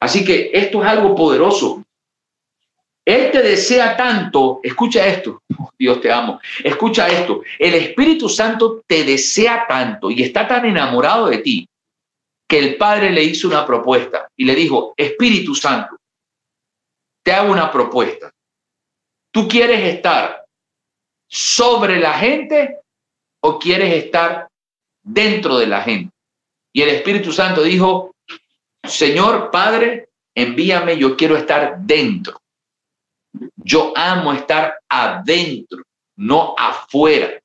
[0.00, 1.82] Así que esto es algo poderoso.
[3.06, 5.40] Él te desea tanto, escucha esto,
[5.78, 11.28] Dios te amo, escucha esto, el Espíritu Santo te desea tanto y está tan enamorado
[11.28, 11.68] de ti
[12.48, 15.96] que el Padre le hizo una propuesta y le dijo, Espíritu Santo,
[17.22, 18.32] te hago una propuesta.
[19.32, 20.44] ¿Tú quieres estar
[21.28, 22.80] sobre la gente
[23.40, 24.48] o quieres estar
[25.04, 26.12] dentro de la gente?
[26.72, 28.12] Y el Espíritu Santo dijo,
[28.82, 32.40] Señor Padre, envíame, yo quiero estar dentro.
[33.66, 35.82] Yo amo estar adentro,
[36.14, 37.40] no afuera.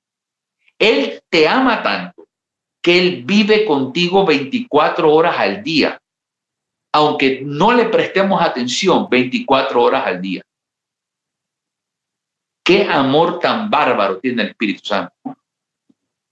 [0.77, 2.27] Él te ama tanto
[2.79, 5.99] que Él vive contigo 24 horas al día,
[6.91, 10.43] aunque no le prestemos atención 24 horas al día.
[12.63, 15.15] Qué amor tan bárbaro tiene el Espíritu Santo.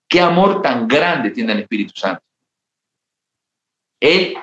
[0.08, 2.22] Qué amor tan grande tiene el Espíritu Santo.
[4.00, 4.38] Él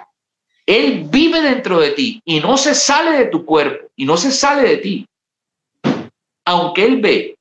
[0.66, 4.32] él vive dentro de ti y no se sale de tu cuerpo y no se
[4.32, 5.08] sale de ti.
[6.46, 7.36] Aunque Él ve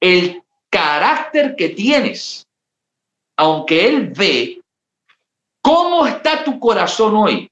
[0.00, 2.46] el carácter que tienes,
[3.36, 4.60] aunque Él ve
[5.60, 7.48] cómo está tu corazón hoy,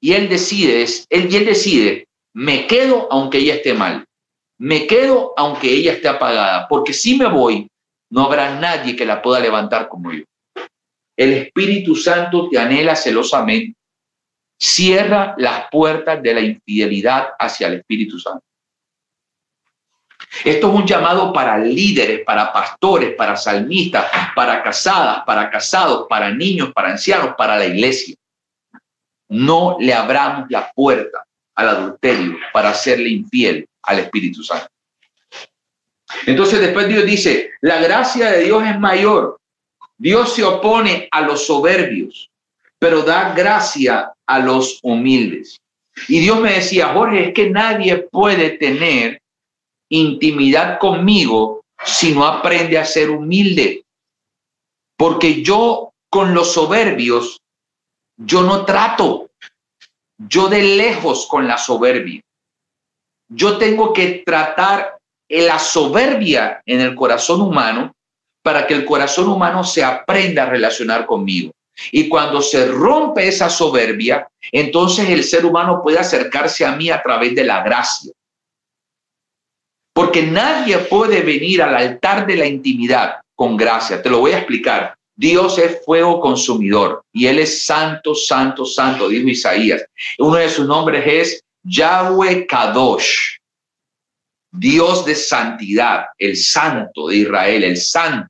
[0.00, 4.04] y Él decide, él, y Él decide, me quedo aunque ella esté mal,
[4.58, 7.68] me quedo aunque ella esté apagada, porque si me voy,
[8.10, 10.24] no habrá nadie que la pueda levantar como yo.
[11.16, 13.76] El Espíritu Santo te anhela celosamente.
[14.58, 18.44] Cierra las puertas de la infidelidad hacia el Espíritu Santo.
[20.44, 26.30] Esto es un llamado para líderes, para pastores, para salmistas, para casadas, para casados, para
[26.30, 28.16] niños, para ancianos, para la iglesia.
[29.28, 31.24] No le abramos la puerta
[31.54, 34.66] al adulterio para hacerle infiel al Espíritu Santo.
[36.26, 39.36] Entonces después Dios dice, la gracia de Dios es mayor.
[39.96, 42.30] Dios se opone a los soberbios,
[42.78, 45.58] pero da gracia a los humildes.
[46.08, 49.21] Y Dios me decía, Jorge, es que nadie puede tener
[49.92, 53.84] intimidad conmigo si no aprende a ser humilde.
[54.96, 57.40] Porque yo con los soberbios,
[58.16, 59.30] yo no trato.
[60.18, 62.22] Yo de lejos con la soberbia.
[63.28, 67.92] Yo tengo que tratar la soberbia en el corazón humano
[68.42, 71.52] para que el corazón humano se aprenda a relacionar conmigo.
[71.90, 77.02] Y cuando se rompe esa soberbia, entonces el ser humano puede acercarse a mí a
[77.02, 78.12] través de la gracia.
[79.92, 84.02] Porque nadie puede venir al altar de la intimidad con gracia.
[84.02, 84.94] Te lo voy a explicar.
[85.14, 89.84] Dios es fuego consumidor y Él es santo, santo, santo, dijo Isaías.
[90.18, 93.38] Uno de sus nombres es Yahweh Kadosh.
[94.50, 98.28] Dios de santidad, el santo de Israel, el santo,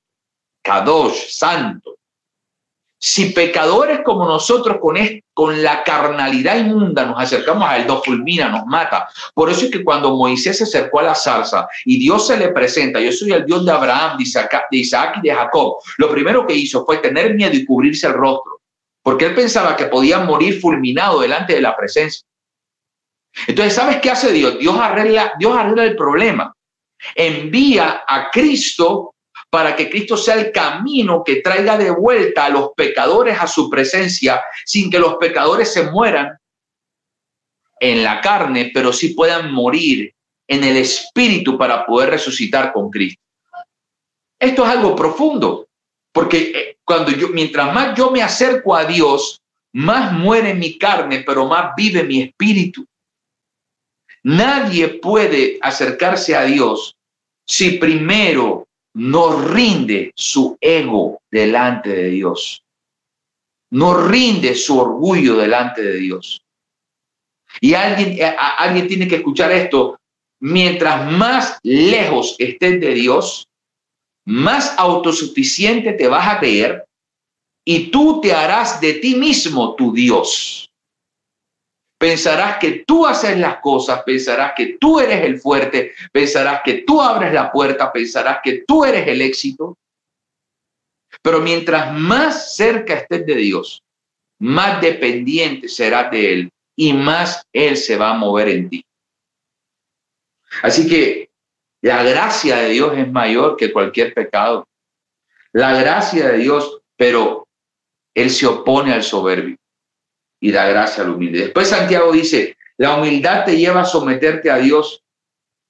[0.62, 1.96] Kadosh, santo.
[3.05, 4.96] Si pecadores como nosotros con,
[5.34, 9.09] con la carnalidad inmunda nos acercamos a él, nos fulmina, nos mata.
[9.34, 12.50] Por eso es que cuando Moisés se acercó a la zarza y Dios se le
[12.50, 16.11] presenta, yo soy el Dios de Abraham, de Isaac, de Isaac y de Jacob, lo
[16.12, 18.61] primero que hizo fue tener miedo y cubrirse el rostro,
[19.03, 22.24] porque él pensaba que podía morir fulminado delante de la presencia.
[23.48, 24.61] Entonces, ¿sabes qué hace Dios?
[24.61, 26.55] Dios arregla, Dios arregla el problema.
[27.16, 29.11] Envía a Cristo
[29.53, 33.68] para que Cristo sea el camino que traiga de vuelta a los pecadores a su
[33.68, 36.38] presencia sin que los pecadores se mueran
[37.78, 40.14] en la carne, pero sí puedan morir
[40.48, 43.20] en el espíritu para poder resucitar con Cristo.
[44.40, 45.68] Esto es algo profundo,
[46.12, 49.38] porque eh, cuando yo, mientras más yo me acerco a Dios,
[49.74, 52.86] más muere mi carne, pero más vive mi espíritu.
[54.22, 56.96] Nadie puede acercarse a Dios
[57.46, 62.62] si primero no rinde su ego delante de Dios.
[63.70, 66.43] No rinde su orgullo delante de Dios.
[67.61, 69.99] Y alguien, eh, alguien tiene que escuchar esto.
[70.40, 73.49] Mientras más lejos estés de Dios,
[74.24, 76.84] más autosuficiente te vas a creer
[77.64, 80.72] y tú te harás de ti mismo tu Dios.
[82.03, 87.00] Pensarás que tú haces las cosas, pensarás que tú eres el fuerte, pensarás que tú
[87.00, 89.78] abres la puerta, pensarás que tú eres el éxito.
[91.22, 93.84] Pero mientras más cerca estés de Dios,
[94.40, 98.84] más dependiente serás de Él y más Él se va a mover en ti.
[100.64, 101.30] Así que
[101.82, 104.66] la gracia de Dios es mayor que cualquier pecado.
[105.53, 107.46] La gracia de Dios, pero
[108.12, 109.57] Él se opone al soberbio
[110.43, 111.38] y da gracia al humilde.
[111.38, 115.05] Después Santiago dice, la humildad te lleva a someterte a Dios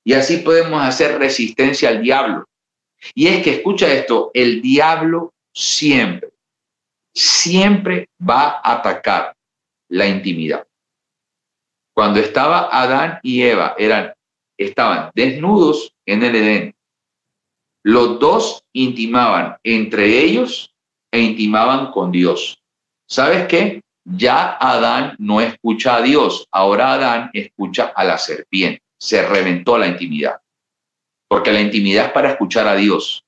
[0.03, 2.49] y así podemos hacer resistencia al diablo.
[3.15, 6.31] Y es que, escucha esto, el diablo siempre,
[7.15, 9.37] siempre va a atacar
[9.91, 10.67] la intimidad.
[11.95, 14.15] Cuando estaba Adán y Eva, eran,
[14.57, 16.75] estaban desnudos en el Edén.
[17.83, 20.75] Los dos intimaban entre ellos
[21.11, 22.63] e intimaban con Dios.
[23.07, 23.82] ¿Sabes qué?
[24.05, 28.83] Ya Adán no escucha a Dios, ahora Adán escucha a la serpiente.
[28.99, 30.41] Se reventó la intimidad,
[31.29, 33.25] porque la intimidad es para escuchar a Dios.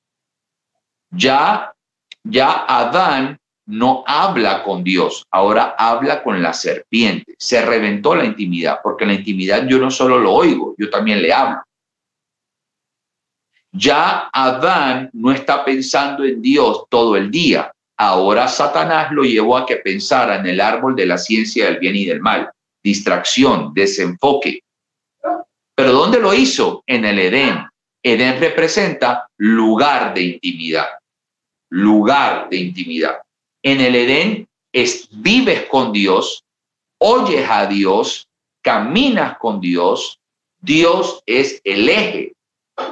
[1.11, 1.73] Ya,
[2.23, 7.35] ya Adán no habla con Dios, ahora habla con la serpiente.
[7.37, 11.33] Se reventó la intimidad, porque la intimidad yo no solo lo oigo, yo también le
[11.33, 11.61] hablo.
[13.71, 19.65] Ya Adán no está pensando en Dios todo el día, Ahora Satanás lo llevó a
[19.65, 22.49] que pensara en el árbol de la ciencia del bien y del mal,
[22.83, 24.59] distracción, desenfoque.
[25.75, 26.83] Pero ¿dónde lo hizo?
[26.85, 27.67] En el Edén.
[28.03, 30.87] Edén representa lugar de intimidad,
[31.69, 33.19] lugar de intimidad.
[33.63, 36.43] En el Edén es, vives con Dios,
[36.99, 38.27] oyes a Dios,
[38.61, 40.19] caminas con Dios,
[40.59, 42.33] Dios es el eje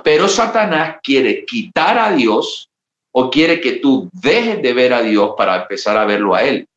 [0.03, 2.69] Pero Satanás quiere quitar a Dios
[3.13, 6.67] o quiere que tú dejes de ver a Dios para empezar a verlo a Él.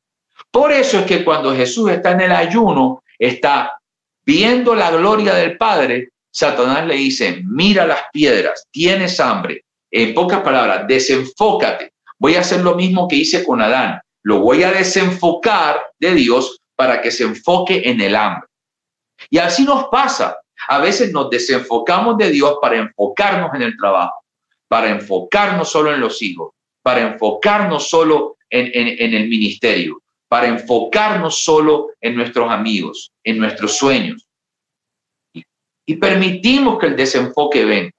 [0.51, 3.78] Por eso es que cuando Jesús está en el ayuno, está
[4.24, 9.64] viendo la gloria del Padre, Satanás le dice, mira las piedras, tienes hambre.
[9.91, 11.93] En pocas palabras, desenfócate.
[12.18, 14.01] Voy a hacer lo mismo que hice con Adán.
[14.22, 18.49] Lo voy a desenfocar de Dios para que se enfoque en el hambre.
[19.30, 20.37] Y así nos pasa.
[20.68, 24.22] A veces nos desenfocamos de Dios para enfocarnos en el trabajo,
[24.69, 26.53] para enfocarnos solo en los hijos,
[26.83, 34.27] para enfocarnos solo en, el ministerio, para enfocarnos solo en nuestros amigos, en nuestros sueños.
[35.89, 37.93] Y, permitimos que el desenfoque venga.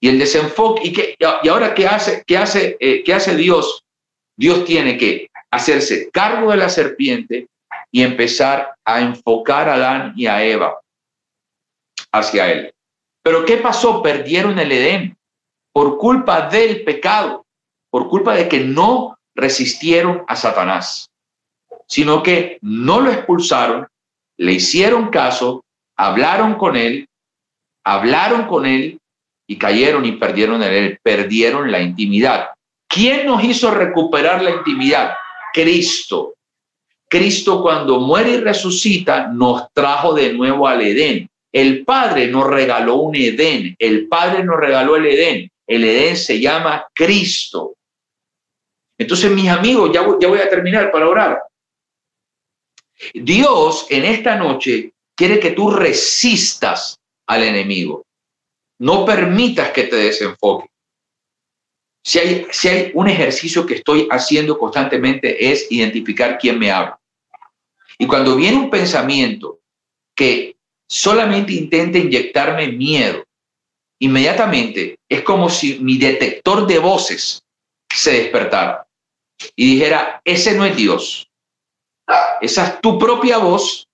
[0.00, 3.84] Y el desenfoque, y, que, y ahora, ¿qué hace, qué, hace, eh, ¿qué hace Dios?
[4.36, 7.48] Dios tiene que hacerse cargo de la serpiente
[7.90, 10.78] y empezar a enfocar a Adán y a Eva
[12.12, 12.72] hacia él.
[13.22, 14.02] Pero ¿qué pasó?
[14.02, 15.17] Perdieron el Edén
[15.78, 17.46] por culpa del pecado,
[17.88, 21.08] por culpa de que no resistieron a Satanás,
[21.86, 23.86] sino que no lo expulsaron,
[24.38, 25.62] le hicieron caso,
[25.96, 27.06] hablaron con él,
[27.84, 28.98] hablaron con él
[29.46, 32.48] y cayeron y perdieron el él, perdieron la intimidad.
[32.88, 35.14] ¿Quién nos hizo recuperar la intimidad?
[35.54, 36.34] Cristo.
[37.08, 41.28] Cristo cuando muere y resucita nos trajo de nuevo al Edén.
[41.52, 45.48] El Padre nos regaló un Edén, el Padre nos regaló el Edén.
[45.68, 47.76] El Edén se llama Cristo.
[48.96, 51.42] Entonces, mis amigos, ya voy, a terminar para orar.
[53.12, 58.04] Dios en esta noche quiere que tú resistas al enemigo.
[58.80, 60.68] No permitas que te desenfoque.
[62.02, 66.98] Si hay, si hay un ejercicio que estoy haciendo constantemente es identificar quién me habla.
[67.98, 69.60] Y cuando viene un pensamiento
[70.14, 70.56] que
[70.88, 73.27] solamente intenta inyectarme miedo,
[74.00, 77.42] inmediatamente es como si mi detector de voces
[77.90, 78.86] se despertara
[79.56, 81.28] y dijera, ese no es Dios.
[82.40, 83.86] Esa es tu propia voz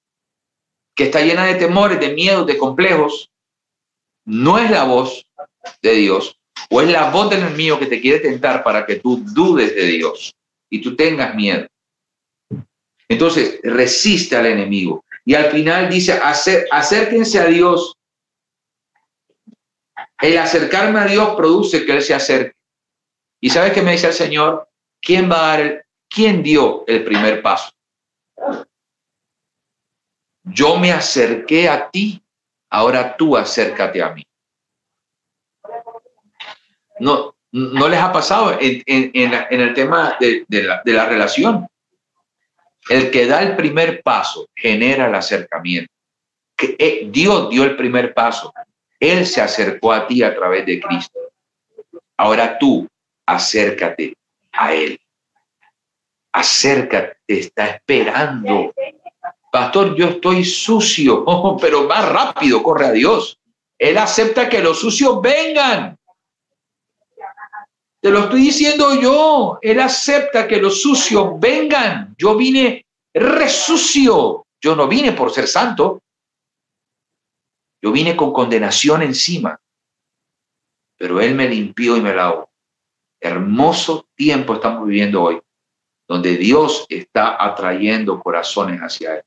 [0.95, 3.31] que está llena de temores, de miedos, de complejos.
[4.25, 5.27] No es la voz
[5.83, 6.39] de Dios
[6.71, 9.85] o es la voz del enemigo que te quiere tentar para que tú dudes de
[9.87, 10.35] Dios
[10.71, 11.67] y tú tengas miedo.
[13.09, 15.05] Entonces, resiste al enemigo.
[15.25, 16.19] Y al final dice,
[16.71, 17.97] acérquense a Dios.
[20.21, 22.57] El acercarme a Dios produce que Él se acerque.
[23.41, 24.69] ¿Y sabes qué me dice el Señor?
[25.01, 27.73] ¿Quién va a dar el, quién dio el primer paso?
[30.45, 32.23] Yo me acerqué a ti,
[32.71, 34.27] ahora tú acércate a mí.
[37.01, 38.83] No, no les ha pasado en,
[39.51, 41.69] el tema de, la, de la relación.
[42.89, 45.91] El que da el primer paso genera el acercamiento.
[46.59, 48.53] Eh, Dios dio el primer paso.
[49.05, 51.19] Él se acercó a ti a través de Cristo.
[52.17, 52.89] Ahora tú
[53.27, 54.15] acércate
[54.53, 54.99] a Él.
[56.33, 58.73] Acércate, está esperando.
[59.53, 61.25] Pastor, yo estoy sucio,
[61.61, 63.39] pero más rápido, corre a Dios.
[63.79, 65.99] Él acepta que los sucios vengan.
[68.01, 69.59] Te lo estoy diciendo yo.
[69.61, 72.15] Él acepta que los sucios vengan.
[72.19, 74.47] Yo vine resucio.
[74.61, 76.01] Yo no vine por ser santo.
[77.85, 79.61] Yo vine con condenación encima.
[80.97, 82.51] Pero Él me limpió y me lavó.
[83.21, 85.39] Hermoso tiempo estamos viviendo hoy,
[86.09, 89.25] donde Dios está atrayendo corazones hacia Él.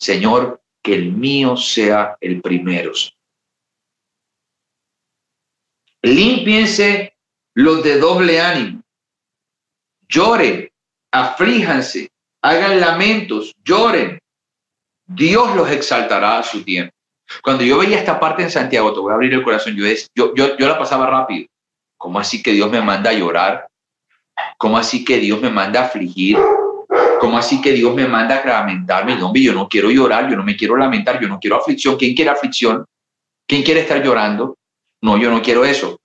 [0.00, 2.90] Señor, que el mío sea el primero.
[6.02, 7.16] Límpiense
[7.54, 8.82] los de doble ánimo.
[10.08, 10.68] Lloren,
[11.12, 12.10] aflíjanse,
[12.42, 14.18] hagan lamentos, lloren.
[15.06, 16.96] Dios los exaltará a su tiempo.
[17.42, 20.34] Cuando yo veía esta parte en Santiago, te voy a abrir el corazón, yo, yo,
[20.34, 21.46] yo, yo la pasaba rápido.
[21.96, 23.68] ¿Cómo así que Dios me manda a llorar?
[24.58, 26.36] ¿Cómo así que Dios me manda a afligir?
[27.20, 29.16] ¿Cómo así que Dios me manda a lamentarme?
[29.16, 31.96] No, yo no quiero llorar, yo no me quiero lamentar, yo no quiero aflicción.
[31.96, 32.84] ¿Quién quiere aflicción?
[33.46, 34.56] ¿Quién quiere estar llorando?
[35.00, 36.00] No, yo no quiero eso.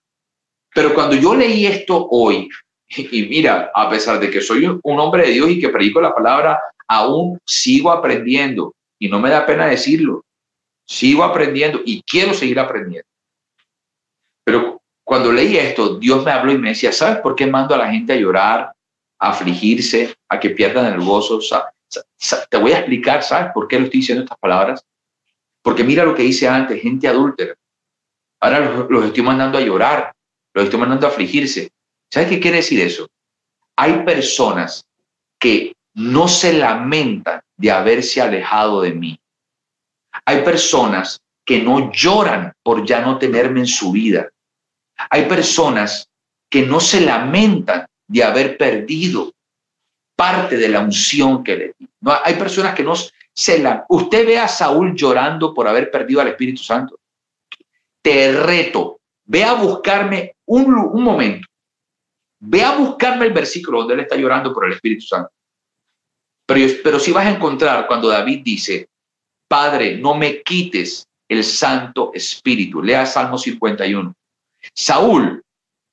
[0.73, 2.47] Pero cuando yo leí esto hoy,
[2.87, 6.13] y mira, a pesar de que soy un hombre de Dios y que predico la
[6.13, 10.23] palabra, aún sigo aprendiendo y no me da pena decirlo.
[10.87, 13.07] Sigo aprendiendo y quiero seguir aprendiendo.
[14.43, 17.77] Pero cuando leí esto, Dios me habló y me decía, ¿sabes por qué mando a
[17.77, 18.73] la gente a llorar,
[19.19, 21.39] a afligirse, a que pierdan el gozo?
[22.49, 24.85] Te voy a explicar, ¿sabes por qué lo estoy diciendo estas palabras?
[25.61, 27.55] Porque mira lo que hice antes, gente adúltera.
[28.39, 30.13] Ahora los estoy mandando a llorar,
[30.53, 31.71] lo estoy mandando a afligirse.
[32.09, 33.07] ¿Sabes qué quiere decir eso?
[33.75, 34.85] Hay personas
[35.39, 39.19] que no se lamentan de haberse alejado de mí.
[40.27, 44.29] Hay personas que no lloran por ya no tenerme en su vida.
[45.09, 46.09] Hay personas
[46.49, 49.31] que no se lamentan de haber perdido
[50.17, 51.87] parte de la unción que le di.
[52.25, 52.93] Hay personas que no
[53.33, 53.85] se la...
[53.87, 56.99] Usted ve a Saúl llorando por haber perdido al Espíritu Santo.
[58.01, 61.47] Te reto, ve a buscarme un, un momento.
[62.39, 65.31] Ve a buscarme el versículo donde él está llorando por el Espíritu Santo.
[66.45, 68.89] Pero, pero si vas a encontrar cuando David dice,
[69.47, 72.81] Padre, no me quites el Santo Espíritu.
[72.81, 74.13] Lea Salmo 51.
[74.73, 75.41] Saúl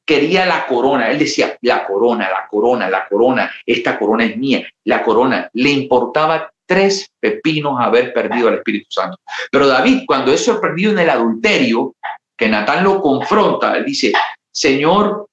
[0.05, 1.11] quería la corona.
[1.11, 5.49] Él decía, la corona, la corona, la corona, esta corona es mía, la corona.
[5.53, 9.19] Le importaba tres pepinos haber perdido al Espíritu Santo.
[9.51, 11.95] Pero David, cuando es sorprendido en el adulterio,
[12.37, 14.13] que Natán lo confronta, él dice,
[14.53, 15.29] Señor,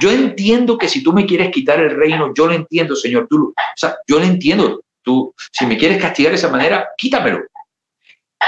[0.00, 3.26] yo entiendo que si tú me quieres quitar el reino, yo lo entiendo, Señor.
[3.28, 4.80] Tú, o sea, yo lo entiendo.
[5.06, 7.44] Tú, si me quieres castigar de esa manera, quítamelo.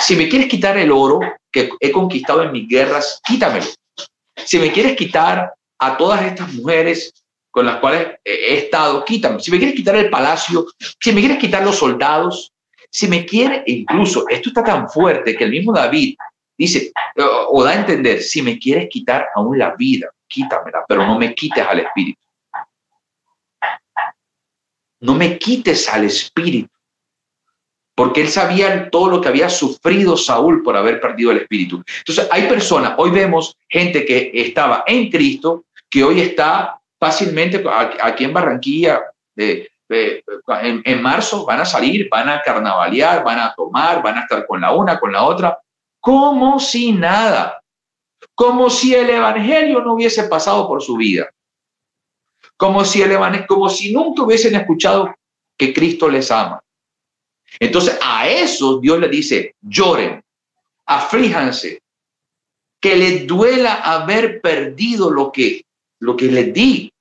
[0.00, 1.20] Si me quieres quitar el oro
[1.52, 3.66] que he conquistado en mis guerras, quítamelo.
[4.34, 7.12] Si me quieres quitar a todas estas mujeres
[7.52, 9.38] con las cuales he estado, quítame.
[9.38, 10.66] Si me quieres quitar el palacio,
[11.00, 12.50] si me quieres quitar los soldados,
[12.90, 16.16] si me quieres, incluso esto está tan fuerte que el mismo David
[16.56, 16.90] dice
[17.50, 21.36] o da a entender, si me quieres quitar aún la vida, quítamela, pero no me
[21.36, 22.18] quites al espíritu.
[25.00, 26.68] No me quites al espíritu.
[27.94, 31.82] Porque él sabía todo lo que había sufrido Saúl por haber perdido el espíritu.
[31.98, 37.64] Entonces, hay personas, hoy vemos gente que estaba en Cristo, que hoy está fácilmente
[38.00, 39.02] aquí en Barranquilla,
[39.36, 44.46] en, en, marzo van a salir, van a carnavalear, van a tomar, van a estar
[44.46, 45.58] con la una, con la otra,
[46.00, 47.62] como si nada,
[48.34, 51.30] como si el Evangelio no hubiese pasado por su vida,
[52.58, 55.14] como si, el como si nunca hubiesen escuchado
[55.56, 56.62] que Cristo les ama
[57.60, 60.22] entonces a eso Dios le dice, lloren,
[60.86, 61.80] aflíjanse,
[62.80, 65.64] que les duela haber perdido lo que,
[66.00, 66.92] lo que les di.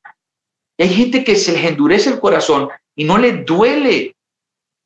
[0.79, 4.15] hay gente que se les endurece el corazón y no les duele,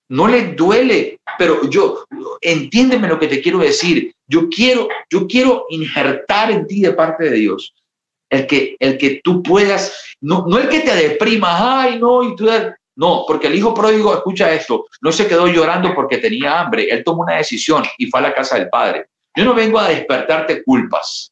[0.10, 2.06] no les duele, pero yo,
[2.42, 4.14] entiéndeme lo que te quiero decir.
[4.28, 7.74] Yo quiero, yo quiero injertar en ti de parte de Dios
[8.30, 12.36] el que, el que tú puedas, no, no el que te deprima, ay, no, y
[12.36, 12.48] tú,
[12.96, 17.04] no, porque el hijo pródigo, escucha esto, no se quedó llorando porque tenía hambre, él
[17.04, 19.08] tomó una decisión y fue a la casa del padre.
[19.36, 21.32] Yo no vengo a despertarte culpas,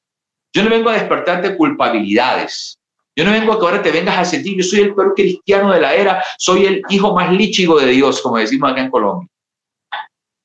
[0.53, 2.79] yo no vengo a despertarte culpabilidades,
[3.15, 5.73] yo no vengo a que ahora te vengas a sentir, yo soy el peor cristiano
[5.73, 9.29] de la era, soy el hijo más líchigo de Dios, como decimos acá en Colombia.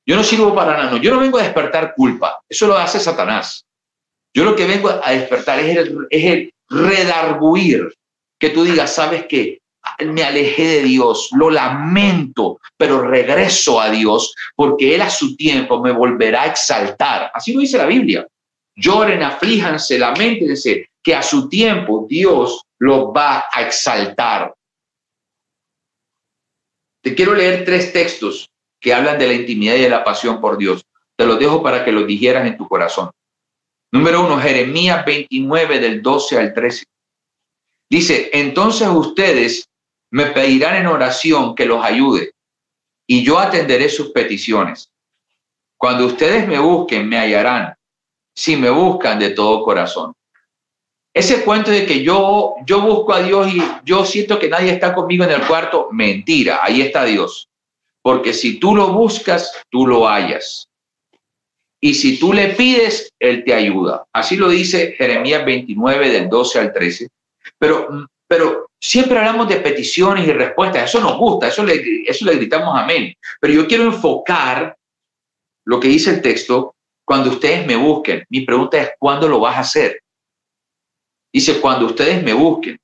[0.05, 3.65] Yo no sirvo para nada, yo no vengo a despertar culpa, eso lo hace Satanás.
[4.35, 7.91] Yo lo que vengo a despertar es el, es el redarguir,
[8.45, 9.59] que tú digas, ¿sabes qué?
[10.05, 15.81] me alejé de Dios, lo lamento, pero regreso a Dios porque Él a su tiempo
[15.81, 17.31] me volverá a exaltar.
[17.33, 18.27] Así lo dice la Biblia.
[18.75, 24.53] Lloren, aflíjanse, lamentense, que a su tiempo Dios los va a exaltar.
[27.01, 30.57] Te quiero leer tres textos que hablan de la intimidad y de la pasión por
[30.57, 30.83] Dios.
[31.15, 33.09] Te los dejo para que los dijeras en tu corazón.
[33.91, 36.85] Número uno, Jeremías 29 del 12 al 13.
[37.89, 39.67] Dice, entonces ustedes
[40.11, 42.33] me pedirán en oración que los ayude
[43.07, 44.89] y yo atenderé sus peticiones.
[45.77, 47.75] Cuando ustedes me busquen, me hallarán,
[48.35, 50.13] si me buscan de todo corazón.
[51.13, 54.93] Ese cuento de que yo, yo busco a Dios y yo siento que nadie está
[54.93, 57.47] conmigo en el cuarto, mentira, ahí está Dios.
[58.01, 60.67] Porque si tú lo buscas, tú lo hallas.
[61.79, 64.05] Y si tú le pides, Él te ayuda.
[64.11, 67.07] Así lo dice Jeremías 29 del 12 al 13.
[67.59, 72.35] Pero, pero Siempre hablamos de peticiones y respuestas, eso nos gusta, eso le, eso le
[72.35, 73.15] gritamos amén.
[73.41, 74.77] Pero yo quiero enfocar
[75.65, 78.23] lo que dice el texto cuando ustedes me busquen.
[78.29, 80.03] Mi pregunta es, ¿cuándo lo vas a hacer?
[81.33, 82.79] Dice, cuando ustedes me busquen.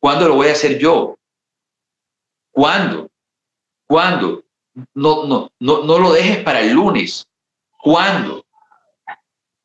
[0.00, 1.18] ¿Cuándo lo voy a hacer yo?
[2.50, 3.10] ¿Cuándo?
[3.86, 4.42] ¿Cuándo?
[4.94, 7.28] No, no, no, no lo dejes para el lunes.
[7.78, 8.42] ¿Cuándo?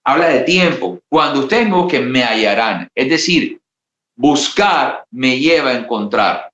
[0.04, 1.00] Habla de tiempo.
[1.08, 2.90] Cuando ustedes me busquen, me hallarán.
[2.94, 3.61] Es decir,
[4.16, 6.52] buscar me lleva a encontrar.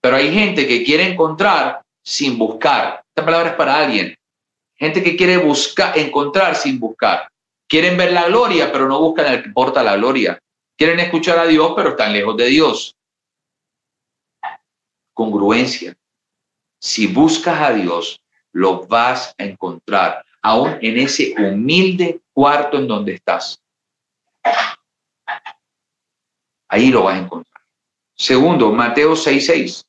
[0.00, 3.02] Pero hay gente que quiere encontrar sin buscar.
[3.08, 4.16] Esta palabra es para alguien.
[4.76, 7.28] Gente que quiere buscar, encontrar sin buscar.
[7.68, 10.38] Quieren ver la gloria, pero no buscan el que porta la gloria.
[10.76, 12.96] Quieren escuchar a Dios, pero están lejos de Dios.
[15.12, 15.96] Congruencia.
[16.80, 18.22] Si buscas a Dios,
[18.52, 23.60] lo vas a encontrar, aún en ese humilde cuarto en donde estás.
[26.68, 27.62] Ahí lo vas a encontrar.
[28.14, 29.84] Segundo, Mateo 6:6.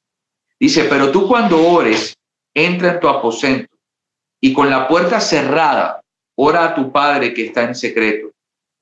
[0.60, 2.16] Dice, pero tú cuando ores,
[2.54, 3.74] entra en tu aposento
[4.42, 6.02] y con la puerta cerrada,
[6.36, 8.32] ora a tu Padre que está en secreto.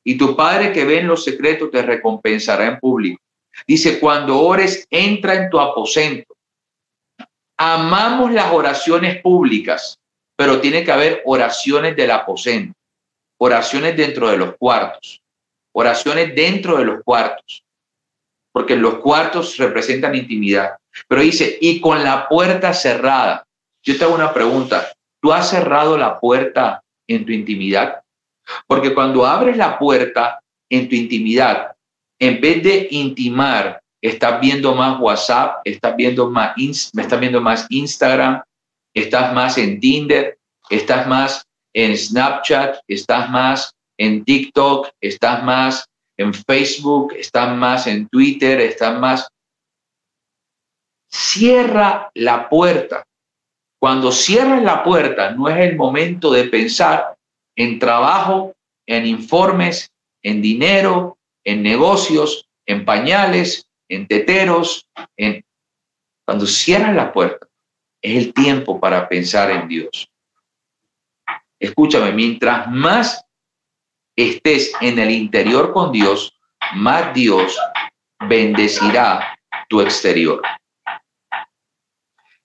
[0.03, 3.21] Y tu Padre que ve en los secretos te recompensará en público.
[3.65, 6.35] Dice, cuando ores, entra en tu aposento.
[7.57, 9.99] Amamos las oraciones públicas,
[10.35, 12.77] pero tiene que haber oraciones del aposento,
[13.39, 15.21] oraciones dentro de los cuartos,
[15.71, 17.63] oraciones dentro de los cuartos,
[18.51, 20.77] porque los cuartos representan intimidad.
[21.07, 23.45] Pero dice, y con la puerta cerrada.
[23.83, 24.91] Yo te hago una pregunta,
[25.21, 28.01] ¿tú has cerrado la puerta en tu intimidad?
[28.65, 30.39] Porque cuando abres la puerta
[30.69, 31.75] en tu intimidad,
[32.19, 38.41] en vez de intimar, estás viendo más WhatsApp, estás viendo más, estás viendo más Instagram,
[38.93, 40.37] estás más en Tinder,
[40.69, 45.87] estás más en Snapchat, estás más en TikTok, estás más
[46.18, 49.28] en Facebook, estás más en Twitter, estás más...
[51.09, 53.05] Cierra la puerta.
[53.80, 57.15] Cuando cierras la puerta, no es el momento de pensar
[57.55, 58.53] en trabajo,
[58.86, 59.91] en informes,
[60.24, 64.89] en dinero, en negocios, en pañales, en teteros.
[66.26, 67.47] Cuando cierras la puerta,
[68.01, 70.11] es el tiempo para pensar en Dios.
[71.59, 73.24] Escúchame, mientras más
[74.18, 76.34] estés en el interior con Dios,
[76.76, 77.57] más Dios
[78.28, 79.38] bendecirá
[79.70, 80.41] tu exterior.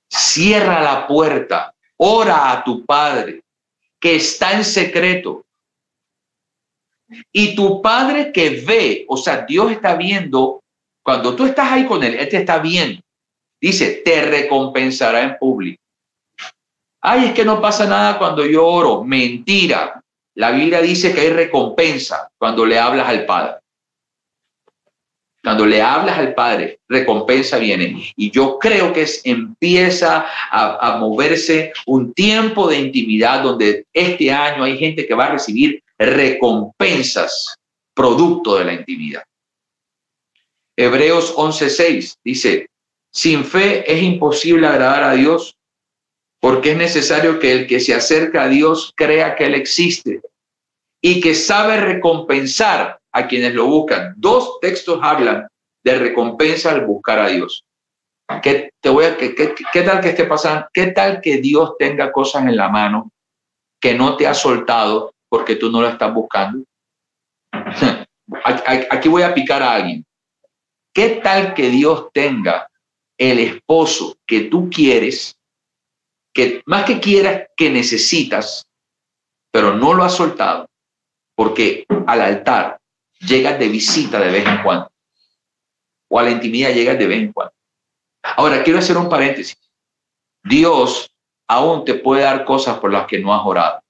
[0.09, 3.43] Cierra la puerta, ora a tu Padre
[3.99, 5.45] que está en secreto.
[7.33, 10.61] Y tu Padre que ve, o sea, Dios está viendo
[11.03, 13.01] cuando tú estás ahí con Él, Él te está viendo.
[13.61, 15.81] Dice, te recompensará en público.
[17.01, 19.05] Ay, es que no pasa nada cuando yo oro.
[19.05, 20.01] Mentira.
[20.35, 23.57] La Biblia dice que hay recompensa cuando le hablas al Padre.
[25.43, 28.12] Cuando le hablas al Padre, recompensa viene.
[28.16, 34.30] Y yo creo que es, empieza a, a, moverse un tiempo de intimidad donde este
[34.30, 37.57] año hay gente que va a recibir recompensas
[37.95, 39.24] producto de la intimidad.
[40.76, 42.66] Hebreos 11:6 dice,
[43.12, 45.55] sin fe es imposible agradar a Dios,
[46.43, 50.20] porque es necesario que el que se acerca a Dios crea que Él existe
[51.01, 54.14] y que sabe recompensar a quienes lo buscan.
[54.16, 55.47] Dos textos hablan
[55.84, 57.64] de recompensa al buscar a Dios.
[58.43, 60.66] ¿Qué, te voy a, qué, qué tal que esté pasando?
[60.72, 63.12] ¿Qué tal que Dios tenga cosas en la mano
[63.80, 66.64] que no te ha soltado porque tú no lo estás buscando?
[68.90, 70.05] Aquí voy a picar a alguien.
[70.93, 72.68] ¿Qué tal que Dios tenga
[73.16, 75.36] el esposo que tú quieres,
[76.33, 78.66] que más que quieras, que necesitas,
[79.51, 80.68] pero no lo has soltado?
[81.35, 82.78] Porque al altar
[83.20, 84.91] llegas de visita de vez en cuando,
[86.09, 87.55] o a la intimidad llegas de vez en cuando.
[88.22, 89.59] Ahora, quiero hacer un paréntesis.
[90.45, 91.11] Dios
[91.49, 93.83] aún te puede dar cosas por las que no has orado.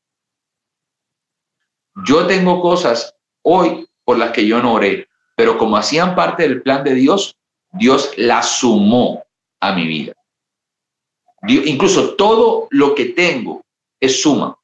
[2.07, 6.63] Yo tengo cosas hoy por las que yo no oré, pero como hacían parte del
[6.63, 7.37] plan de Dios,
[7.73, 9.25] Dios la sumó
[9.61, 10.15] a mi vida.
[11.49, 13.63] Incluso todo lo que tengo
[14.01, 14.57] es suma.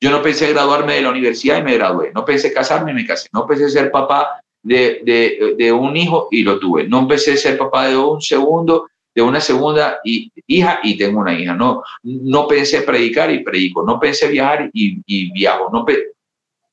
[0.00, 2.12] Yo no pensé graduarme de la universidad y me gradué.
[2.14, 3.28] No pensé casarme y me casé.
[3.32, 6.86] No pensé ser papá de, un hijo y lo tuve.
[6.86, 11.54] No pensé ser papá de un segundo, de una segunda hija y tengo una hija.
[11.54, 13.84] No, no pensé predicar y predico.
[13.84, 15.68] No pensé viajar y, y viajo.
[15.72, 15.84] No,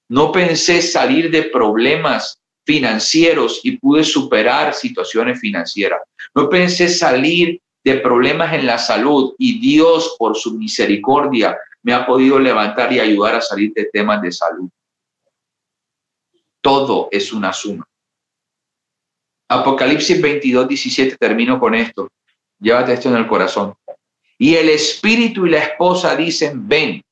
[0.10, 6.02] no pensé salir de problemas financieros y pude superar situaciones financieras.
[6.36, 12.04] No pensé salir de problemas en la salud y Dios por su misericordia me ha
[12.04, 14.68] podido levantar y ayudar a salir de temas de salud.
[16.62, 17.88] Todo es una suma.
[19.48, 22.10] Apocalipsis 22, 17, termino con esto.
[22.60, 23.76] Llévate esto en el corazón.
[24.40, 27.04] Y el espíritu y la esposa dicen, ven.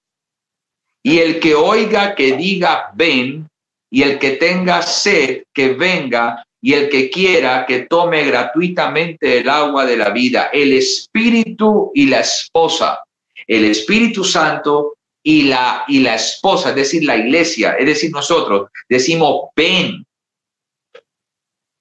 [1.03, 3.47] Y el que oiga que diga, ven,
[3.91, 9.49] y el que tenga sed, que venga, y el que quiera, que tome gratuitamente el
[9.49, 10.49] agua de la vida.
[10.53, 13.03] El Espíritu y la esposa,
[13.45, 18.69] el Espíritu Santo y la, y la esposa, es decir, la iglesia, es decir, nosotros
[18.87, 20.05] decimos, ven.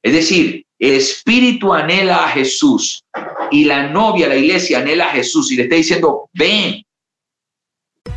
[0.03, 3.05] Es decir, el Espíritu anhela a Jesús
[3.53, 6.83] y la novia, la iglesia, anhela a Jesús y le está diciendo, ven.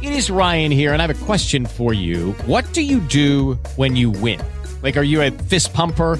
[0.02, 2.32] It is Ryan here, and I have a question for you.
[2.48, 4.42] What do you do when you win?
[4.82, 6.20] Like, are you a fist pumper?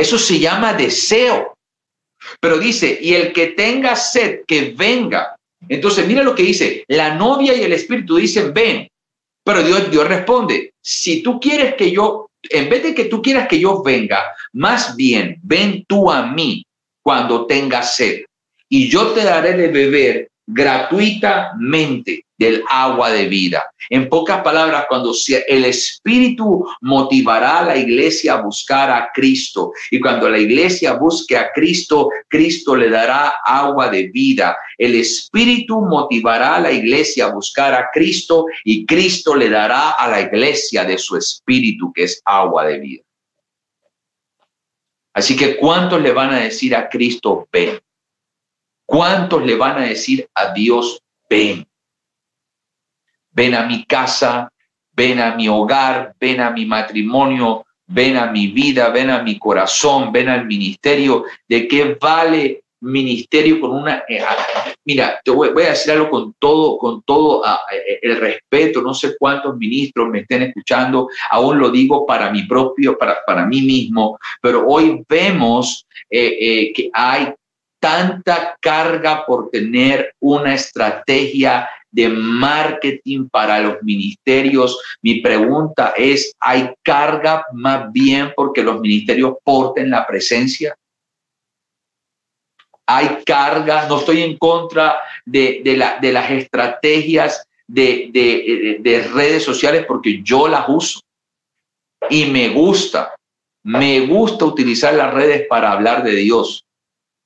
[0.00, 1.54] Eso se llama deseo.
[2.40, 5.36] Pero dice, y el que tenga sed, que venga.
[5.68, 8.88] Entonces, mira lo que dice, la novia y el espíritu dicen, ven.
[9.44, 13.48] Pero Dios, Dios responde, si tú quieres que yo, en vez de que tú quieras
[13.48, 16.64] que yo venga, más bien ven tú a mí
[17.02, 18.24] cuando tengas sed
[18.68, 23.70] y yo te daré de beber gratuitamente del agua de vida.
[23.90, 25.12] En pocas palabras, cuando
[25.46, 31.36] el Espíritu motivará a la iglesia a buscar a Cristo y cuando la iglesia busque
[31.36, 34.56] a Cristo, Cristo le dará agua de vida.
[34.78, 40.08] El Espíritu motivará a la iglesia a buscar a Cristo y Cristo le dará a
[40.08, 43.02] la iglesia de su Espíritu, que es agua de vida.
[45.12, 47.78] Así que ¿cuántos le van a decir a Cristo, ven?
[48.90, 51.64] ¿Cuántos le van a decir a Dios, ven?
[53.30, 54.52] Ven a mi casa,
[54.90, 59.38] ven a mi hogar, ven a mi matrimonio, ven a mi vida, ven a mi
[59.38, 61.22] corazón, ven al ministerio.
[61.46, 64.02] ¿De qué vale ministerio con una...
[64.08, 64.24] Eh,
[64.84, 69.16] mira, te voy, a decir algo con todo, con todo eh, el respeto, no sé
[69.16, 74.18] cuántos ministros me estén escuchando, aún lo digo para mi propio, para, para mí mismo,
[74.42, 77.32] pero hoy vemos eh, que hay
[77.80, 84.78] tanta carga por tener una estrategia de marketing para los ministerios.
[85.02, 90.76] Mi pregunta es, ¿hay carga más bien porque los ministerios porten la presencia?
[92.86, 95.62] Hay carga, no estoy en contra de,
[96.00, 101.00] las estrategias de, de redes sociales porque yo las uso
[102.08, 103.14] y me gusta,
[103.62, 106.64] me gusta utilizar las redes para hablar de Dios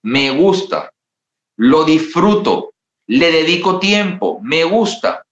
[0.04, 0.92] me gusta,
[1.56, 2.74] lo disfruto,
[3.06, 5.24] le dedico tiempo, me gusta,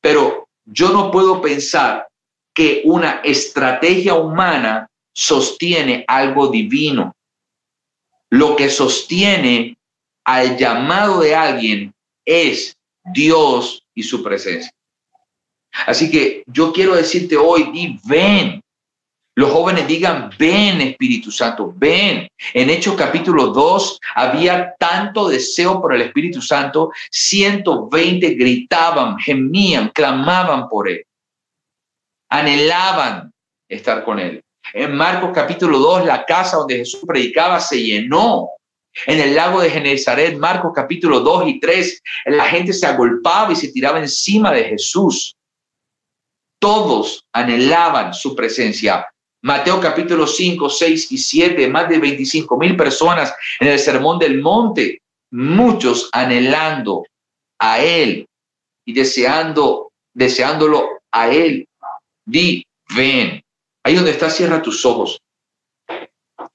[0.00, 2.08] pero yo no puedo pensar
[2.54, 7.14] que una estrategia humana sostiene algo divino.
[8.30, 9.78] Lo que sostiene
[10.24, 11.94] al llamado de alguien
[12.26, 14.70] es Dios y su presencia.
[15.86, 18.60] Así que yo quiero decirte hoy, di, ven,
[19.36, 22.28] los jóvenes digan, ven Espíritu Santo, ven.
[22.52, 30.68] En Hechos capítulo 2 había tanto deseo por el Espíritu Santo, 120 gritaban, gemían, clamaban
[30.68, 31.04] por él.
[32.28, 33.32] Anhelaban
[33.68, 34.40] estar con él.
[34.72, 38.50] En Marcos capítulo 2, la casa donde Jesús predicaba se llenó.
[39.06, 43.56] En el lago de Genezaret, Marcos capítulo 2 y 3, la gente se agolpaba y
[43.56, 45.34] se tiraba encima de Jesús.
[46.60, 49.04] Todos anhelaban su presencia.
[49.44, 54.40] Mateo capítulo 5, 6 y 7, más de 25 mil personas en el Sermón del
[54.40, 55.02] Monte,
[55.32, 57.04] muchos anhelando
[57.58, 58.26] a Él
[58.86, 61.68] y deseando, deseándolo a Él.
[62.24, 62.64] Di,
[62.96, 63.42] ven.
[63.82, 65.20] Ahí donde está, cierra tus ojos.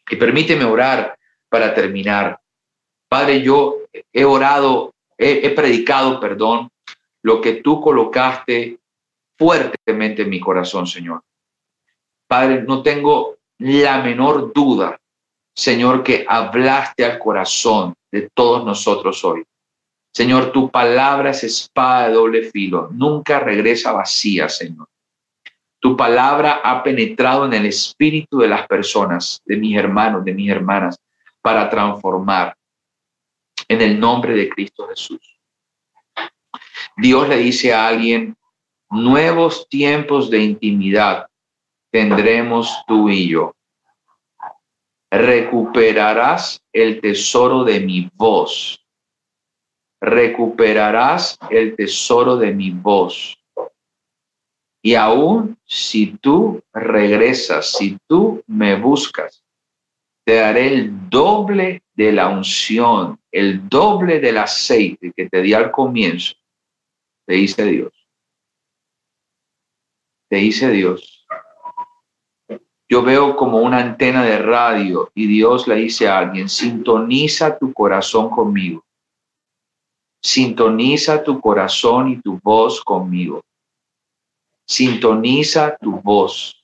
[0.09, 1.15] Y permíteme orar
[1.47, 2.39] para terminar.
[3.07, 6.71] Padre, yo he orado, he predicado, perdón,
[7.21, 8.79] lo que tú colocaste
[9.37, 11.21] fuertemente en mi corazón, Señor.
[12.29, 14.99] Padre, no tengo la menor duda,
[15.55, 19.43] Señor, que hablaste al corazón de todos nosotros hoy.
[20.13, 24.87] Señor, tu palabra es espada de doble filo, nunca regresa vacía, Señor.
[25.79, 30.51] Tu palabra ha penetrado en el espíritu de las personas, de mis hermanos, de mis
[30.51, 30.99] hermanas,
[31.41, 32.55] para transformar
[33.67, 35.39] en el nombre de Cristo Jesús.
[36.95, 38.37] Dios le dice a alguien,
[38.91, 41.28] nuevos tiempos de intimidad
[41.91, 43.55] tendremos tú y yo.
[45.11, 48.85] Recuperarás el tesoro de mi voz.
[50.01, 53.35] Recuperarás el tesoro de mi voz.
[54.81, 59.43] Y aún si tú regresas, si tú me buscas,
[60.25, 65.71] te daré el doble de la unción, el doble del aceite que te di al
[65.71, 66.35] comienzo,
[67.25, 67.91] te dice Dios.
[70.29, 71.18] Te dice Dios
[72.89, 77.71] yo veo como una antena de radio y Dios le dice a alguien, sintoniza tu
[77.71, 78.83] corazón conmigo.
[80.23, 83.43] Sintoniza tu corazón y tu voz conmigo.
[84.67, 86.55] Sintoniza tu voz.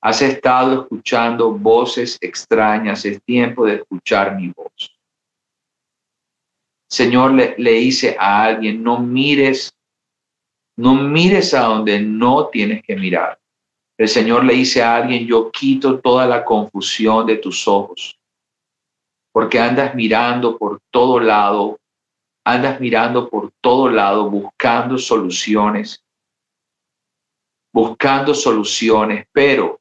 [0.00, 4.96] Has estado escuchando voces extrañas, es tiempo de escuchar mi voz.
[6.88, 9.76] Señor le, le dice a alguien, no mires,
[10.78, 13.38] no mires a donde no tienes que mirar
[13.98, 18.18] el Señor le dice a alguien, yo quito toda la confusión de tus ojos,
[19.32, 21.78] porque andas mirando por todo lado,
[22.44, 26.02] andas mirando por todo lado buscando soluciones,
[27.72, 29.80] buscando soluciones, pero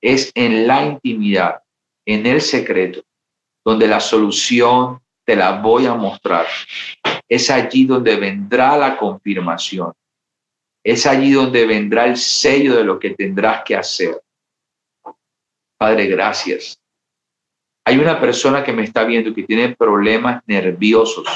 [0.00, 1.62] es en la intimidad,
[2.06, 3.02] en el secreto,
[3.64, 6.46] donde la solución te la voy a mostrar.
[7.26, 9.92] Es allí donde vendrá la confirmación.
[10.84, 14.20] Es allí donde vendrá el sello de lo que tendrás que hacer.
[15.78, 16.78] Padre, gracias.
[17.86, 21.26] Hay una persona que me está viendo que tiene problemas nerviosos.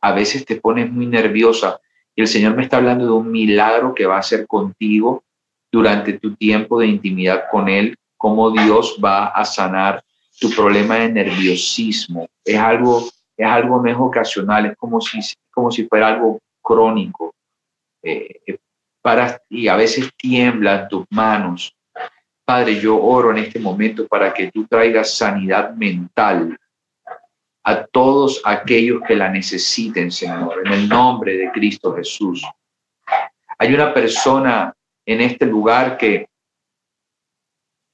[0.00, 1.78] A veces te pones muy nerviosa
[2.14, 5.24] y el Señor me está hablando de un milagro que va a hacer contigo
[5.70, 10.04] durante tu tiempo de intimidad con Él, cómo Dios va a sanar
[10.38, 12.28] tu problema de nerviosismo.
[12.44, 17.34] Es algo, es algo no es ocasional, es como si, como si fuera algo crónico.
[18.02, 18.58] Eh,
[19.48, 21.74] y a veces tiemblan tus manos.
[22.44, 26.56] Padre, yo oro en este momento para que tú traigas sanidad mental
[27.64, 32.44] a todos aquellos que la necesiten, Señor, en el nombre de Cristo Jesús.
[33.58, 34.74] Hay una persona
[35.06, 36.26] en este lugar que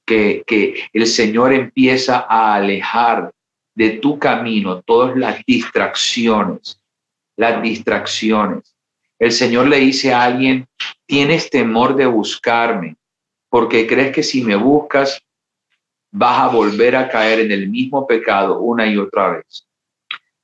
[0.09, 3.31] que, el Señor empieza a alejar
[3.75, 6.81] de tu camino todas las distracciones,
[7.37, 8.75] las distracciones.
[9.19, 10.67] El Señor le dice a alguien,
[11.05, 12.95] tienes temor de buscarme,
[13.49, 15.21] porque crees que si me buscas
[16.11, 19.67] vas a volver a caer en el mismo pecado una y otra vez.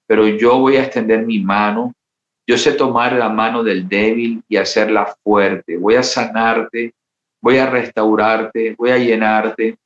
[0.05, 1.93] Pero yo voy a extender mi mano,
[2.45, 6.93] yo sé tomar la mano del débil y hacerla fuerte, voy a sanarte
[7.45, 9.77] voy a restaurarte, voy a llenarte.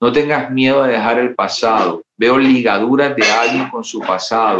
[0.00, 2.02] No tengas miedo de dejar el pasado.
[2.16, 4.58] Veo ligaduras de alguien con su pasado.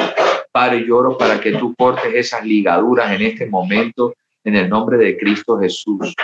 [0.51, 4.15] Padre, lloro para que tú cortes esas ligaduras en este momento
[4.45, 6.15] en el nombre de Cristo Jesús.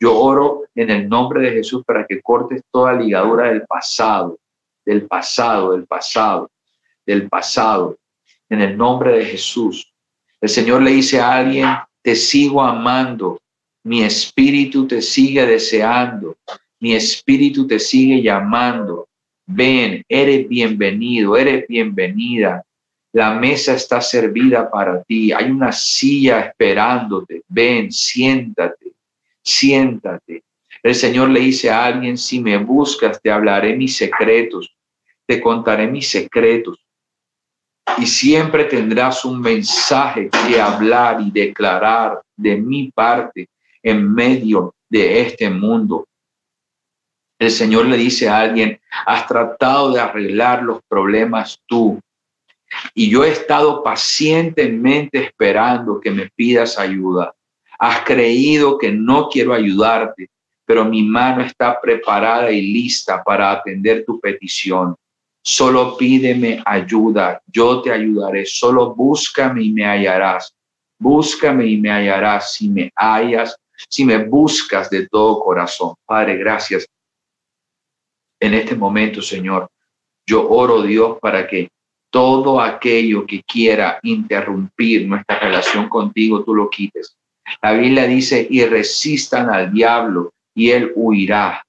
[0.00, 4.38] Yo oro en el nombre de Jesús para que cortes toda ligadura del pasado,
[4.84, 6.50] del pasado, del pasado,
[7.04, 7.98] del pasado,
[8.48, 9.92] en el nombre de Jesús.
[10.40, 11.66] El Señor le dice a alguien,
[12.00, 13.40] te sigo amando,
[13.82, 16.36] mi espíritu te sigue deseando,
[16.80, 19.08] mi espíritu te sigue llamando.
[19.46, 22.62] Ven, eres bienvenido, eres bienvenida.
[23.12, 25.32] La mesa está servida para ti.
[25.32, 27.42] Hay una silla esperándote.
[27.48, 28.92] Ven, siéntate,
[29.42, 30.42] siéntate.
[30.82, 34.72] El Señor le dice a alguien, si me buscas, te hablaré mis secretos,
[35.26, 36.78] te contaré mis secretos.
[37.96, 43.48] Y siempre tendrás un mensaje que hablar y declarar de mi parte
[43.82, 46.07] en medio de este mundo.
[47.38, 52.00] El Señor le dice a alguien, has tratado de arreglar los problemas tú.
[52.94, 57.32] Y yo he estado pacientemente esperando que me pidas ayuda.
[57.78, 60.28] Has creído que no quiero ayudarte,
[60.66, 64.96] pero mi mano está preparada y lista para atender tu petición.
[65.42, 68.44] Solo pídeme ayuda, yo te ayudaré.
[68.44, 70.52] Solo búscame y me hallarás.
[70.98, 73.56] Búscame y me hallarás si me hallas
[73.88, 75.94] si me buscas de todo corazón.
[76.04, 76.86] Padre, gracias.
[78.40, 79.68] En este momento, Señor,
[80.26, 81.70] yo oro, Dios, para que
[82.10, 87.16] todo aquello que quiera interrumpir nuestra relación contigo, tú lo quites.
[87.62, 91.64] La Biblia dice, y resistan al diablo y él huirá.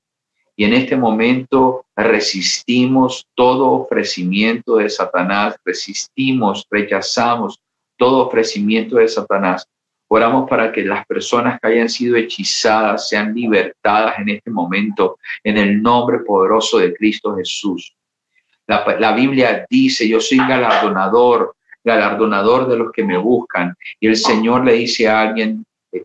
[0.56, 7.62] Y en este momento resistimos todo ofrecimiento de Satanás, resistimos, rechazamos
[7.98, 9.66] todo ofrecimiento de Satanás
[10.12, 15.58] Oramos para que las personas que hayan sido hechizadas sean libertadas en este momento en
[15.58, 17.96] el nombre poderoso de Cristo Jesús.
[18.66, 23.76] La, Biblia dice, yo soy galardonador, galardonador de los que me buscan.
[24.00, 26.04] Y el Señor le dice a alguien, eh,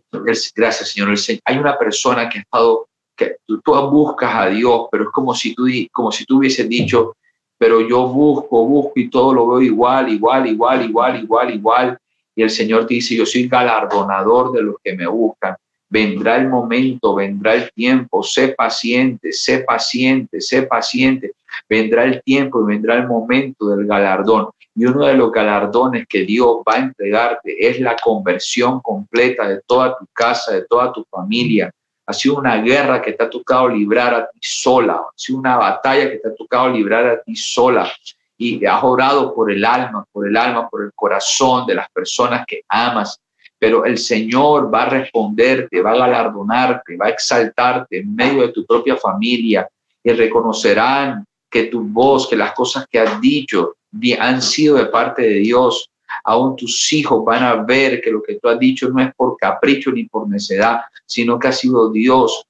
[0.55, 1.15] gracias Señor,
[1.45, 5.53] hay una persona que ha estado, que tú, buscas a Dios, pero es como si
[5.53, 7.15] tú, como si tú hubieses dicho,
[7.57, 11.97] pero yo busco, busco y todo lo veo igual, igual, igual, igual, igual, igual.
[12.35, 15.55] Y el Señor dice, yo soy galardonador de los que me buscan.
[15.89, 21.33] Vendrá el momento, vendrá el tiempo, sé paciente, sé paciente, sé paciente.
[21.69, 24.49] Vendrá el tiempo y vendrá el momento del galardón.
[24.75, 29.61] Y uno de los galardones que Dios va a entregarte es la conversión completa de
[29.65, 31.71] toda tu casa, de toda tu familia.
[32.07, 35.55] Ha sido una guerra que te ha tocado librar a ti sola, ha sido una
[35.55, 37.89] batalla que te ha tocado librar a ti sola
[38.37, 42.45] y has orado por el alma, por el alma, por el corazón de las personas
[42.45, 43.19] que amas,
[43.57, 48.49] pero el Señor va a responderte, va a galardonarte, va a exaltarte en medio de
[48.49, 49.67] tu propia familia
[50.03, 53.75] y reconocerán que tu voz, que las cosas que has dicho
[54.19, 55.89] han sido de parte de Dios.
[56.23, 59.37] Aún tus hijos van a ver que lo que tú has dicho no es por
[59.37, 62.45] capricho ni por necedad, sino que ha sido Dios.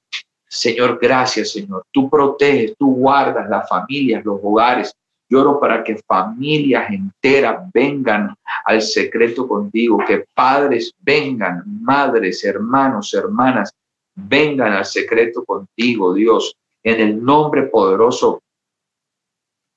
[0.48, 1.84] Señor, gracias, Señor.
[1.92, 4.94] Tú proteges, tú guardas las familias, los hogares,
[5.28, 8.34] Lloro para que familias enteras vengan
[8.64, 13.72] al secreto contigo, que padres vengan, madres, hermanos, hermanas,
[14.14, 18.40] vengan al secreto contigo, Dios, en el nombre poderoso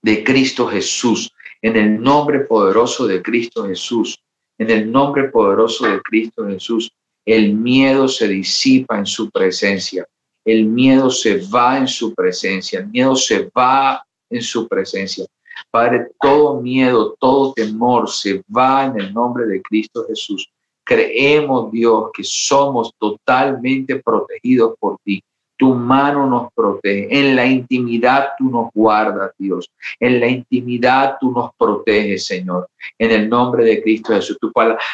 [0.02, 1.32] de Cristo Jesús,
[1.62, 4.20] en el nombre poderoso de Cristo Jesús,
[4.58, 6.92] en el nombre poderoso de Cristo Jesús.
[7.26, 10.06] El miedo se disipa en su presencia,
[10.46, 15.26] el miedo se va en su presencia, el miedo se va en su presencia.
[15.72, 20.50] Padre, todo miedo, todo temor se va en el nombre de Cristo Jesús.
[20.84, 25.22] Creemos, Dios, que somos totalmente protegidos por ti.
[25.60, 27.08] Tu mano nos protege.
[27.12, 29.70] En la intimidad tú nos guardas, Dios.
[30.00, 32.70] En la intimidad tú nos proteges, Señor.
[32.98, 34.38] En el nombre de Cristo Jesús.
[34.40, 34.50] Tu,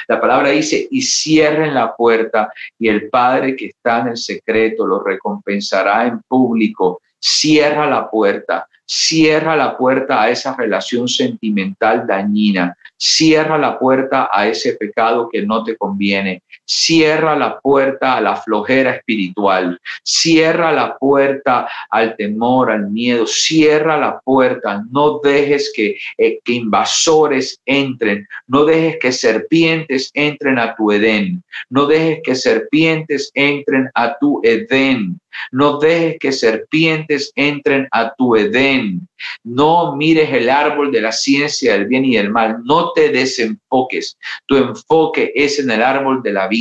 [0.07, 4.87] la palabra dice, y cierren la puerta y el Padre que está en el secreto
[4.87, 6.99] lo recompensará en público.
[7.27, 8.68] Cierra la puerta.
[8.85, 12.77] Cierra la puerta a esa relación sentimental dañina.
[12.95, 16.43] Cierra la puerta a ese pecado que no te conviene.
[16.65, 19.79] Cierra la puerta a la flojera espiritual.
[20.03, 23.27] Cierra la puerta al temor, al miedo.
[23.27, 24.83] Cierra la puerta.
[24.91, 28.27] No dejes que, eh, que invasores entren.
[28.47, 31.43] No dejes que serpientes entren a tu Edén.
[31.69, 35.19] No dejes que serpientes entren a tu Edén.
[35.51, 39.07] No dejes que serpientes entren a tu Edén.
[39.43, 42.63] No mires el árbol de la ciencia del bien y del mal.
[42.63, 44.17] No te desenfoques.
[44.45, 46.55] Tu enfoque es en el árbol de la vida.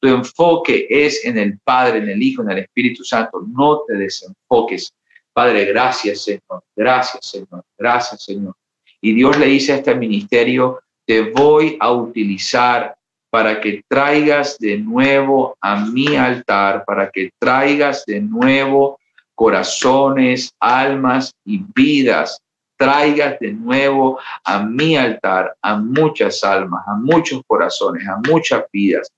[0.00, 3.44] Tu enfoque es en el Padre, en el Hijo, en el Espíritu Santo.
[3.46, 4.92] No te desenfoques.
[5.32, 6.62] Padre, gracias, Señor.
[6.76, 7.64] Gracias, Señor.
[7.76, 8.54] Gracias, Señor.
[9.00, 12.96] Y Dios le dice a este ministerio, te voy a utilizar
[13.30, 18.98] para que traigas de nuevo a mi altar, para que traigas de nuevo
[19.34, 22.40] corazones, almas y vidas.
[22.76, 29.08] Traigas de nuevo a mi altar a muchas almas, a muchos corazones, a muchas vidas.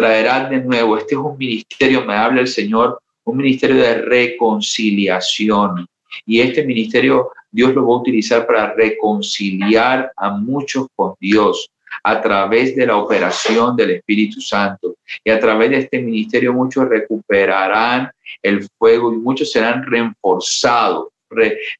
[0.00, 0.96] Traerás de nuevo.
[0.96, 5.86] Este es un ministerio, me habla el Señor, un ministerio de reconciliación.
[6.24, 11.70] Y este ministerio Dios lo va a utilizar para reconciliar a muchos con Dios
[12.02, 14.94] a través de la operación del Espíritu Santo.
[15.22, 18.10] Y a través de este ministerio muchos recuperarán
[18.42, 21.08] el fuego y muchos serán reforzados.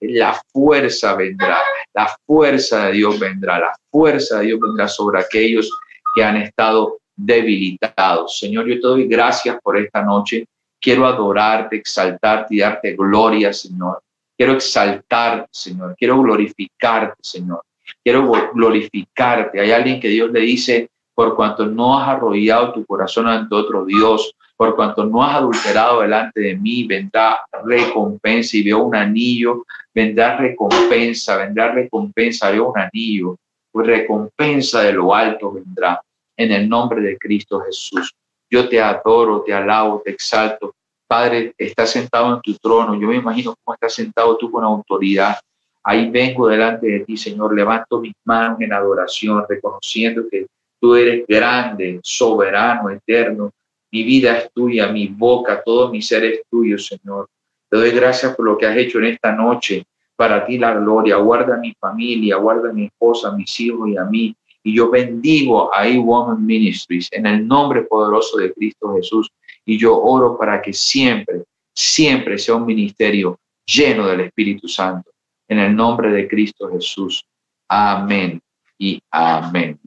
[0.01, 1.57] la fuerza vendrá,
[1.95, 5.73] la fuerza de Dios vendrá, la fuerza de Dios vendrá sobre aquellos
[6.15, 8.39] que han estado debilitados.
[8.39, 10.47] Señor, yo te doy gracias por esta noche.
[10.81, 14.03] Quiero adorarte, exaltarte y darte gloria, Señor.
[14.37, 15.95] Quiero exaltarte, Señor.
[15.99, 17.63] Quiero glorificarte, Señor
[18.03, 19.61] quiero glorificarte.
[19.61, 23.85] Hay alguien que Dios le dice, por cuanto no has arrollado tu corazón ante otro
[23.85, 29.65] Dios, por cuanto no has adulterado delante de mí, vendrá recompensa y veo un anillo,
[29.95, 33.37] vendrá recompensa, vendrá recompensa, veo un anillo,
[33.73, 36.01] pues recompensa de lo alto vendrá
[36.43, 38.13] en el nombre de Cristo Jesús.
[38.49, 40.75] Yo te adoro, te alabo, te exalto.
[41.07, 42.95] Padre, estás sentado en tu trono.
[43.01, 45.37] Yo me imagino cómo estás sentado tú con autoridad
[45.83, 50.47] Ahí vengo delante de ti, Señor, levanto mis manos en adoración, reconociendo que
[50.79, 53.53] tú eres grande, soberano, eterno.
[53.91, 57.29] Mi vida es tuya, mi boca, todo mi ser es tuyo, Señor.
[57.69, 59.85] Te doy gracias por lo que has hecho en esta noche.
[60.15, 61.17] Para ti la gloria.
[61.17, 64.37] Guarda a mi familia, guarda a mi esposa, a mis hijos y a mí.
[64.63, 69.31] Y yo bendigo a E-Woman Ministries en el nombre poderoso de Cristo Jesús.
[69.65, 75.11] Y yo oro para que siempre, siempre sea un ministerio lleno del Espíritu Santo
[75.49, 77.25] en el nombre de Cristo Jesús.
[77.69, 78.41] Amén
[78.79, 79.79] y amén.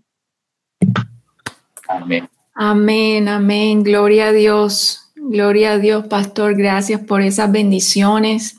[1.87, 2.29] Amén.
[2.55, 3.83] Amén, amén.
[3.83, 5.11] Gloria a Dios.
[5.15, 6.55] Gloria a Dios, pastor.
[6.55, 8.57] Gracias por esas bendiciones.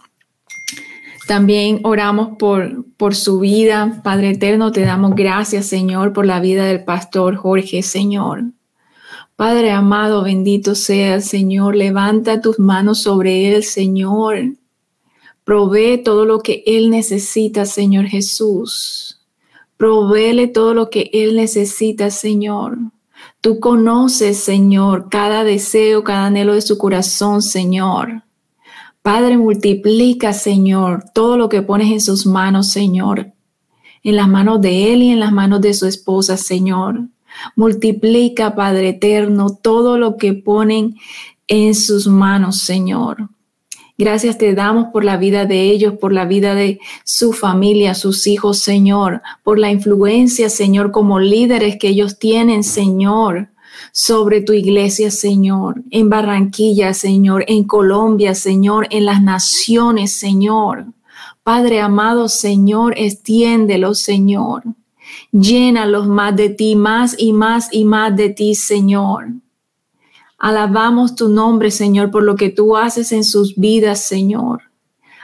[1.26, 4.01] También oramos por, por su vida.
[4.05, 8.44] Padre eterno, te damos gracias, Señor, por la vida del pastor Jorge, Señor.
[9.36, 11.76] Padre amado, bendito sea, Señor.
[11.76, 14.55] Levanta tus manos sobre él, Señor.
[15.44, 19.20] Provee todo lo que Él necesita, Señor Jesús.
[19.76, 22.78] Provéele todo lo que Él necesita, Señor.
[23.40, 28.22] Tú conoces, Señor, cada deseo, cada anhelo de su corazón, Señor.
[29.05, 33.35] Padre, multiplica, Señor, todo lo que pones en sus manos, Señor.
[34.02, 37.01] En las manos de Él y en las manos de su esposa, Señor.
[37.55, 40.94] Multiplica, Padre eterno, todo lo que ponen
[41.48, 43.28] en sus manos, Señor.
[43.98, 48.26] Gracias te damos por la vida de ellos, por la vida de su familia, sus
[48.26, 53.51] hijos, Señor, por la influencia, Señor, como líderes que ellos tienen, Señor,
[53.96, 60.86] sobre tu iglesia, Señor, en Barranquilla, Señor, en Colombia, Señor, en las naciones, Señor.
[61.44, 64.64] Padre amado, Señor, extiéndelo, Señor.
[65.30, 69.28] Llénalos más de ti, más y más y más de ti, Señor.
[70.38, 74.62] Alabamos tu nombre, Señor, por lo que tú haces en sus vidas, Señor.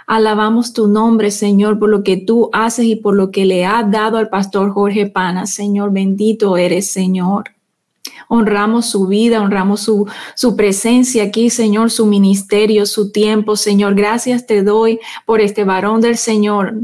[0.06, 3.90] Alabamos tu nombre, Señor, por lo que tú haces y por lo que le has
[3.90, 5.46] dado al pastor Jorge Pana.
[5.46, 7.50] Señor, bendito eres, Señor.
[8.32, 13.96] Honramos su vida, honramos su, su presencia aquí, Señor, su ministerio, su tiempo, Señor.
[13.96, 16.74] Gracias te doy por este varón del Señor,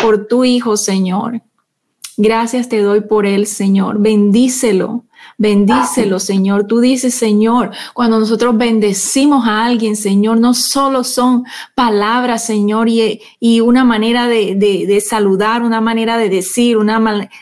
[0.00, 1.42] por tu Hijo, Señor.
[2.16, 3.98] Gracias te doy por él, Señor.
[3.98, 5.04] Bendícelo.
[5.38, 6.66] Bendícelo, Señor.
[6.66, 11.44] Tú dices, Señor, cuando nosotros bendecimos a alguien, Señor, no solo son
[11.74, 17.00] palabras, Señor, y, y una manera de, de, saludar, una manera de decir, una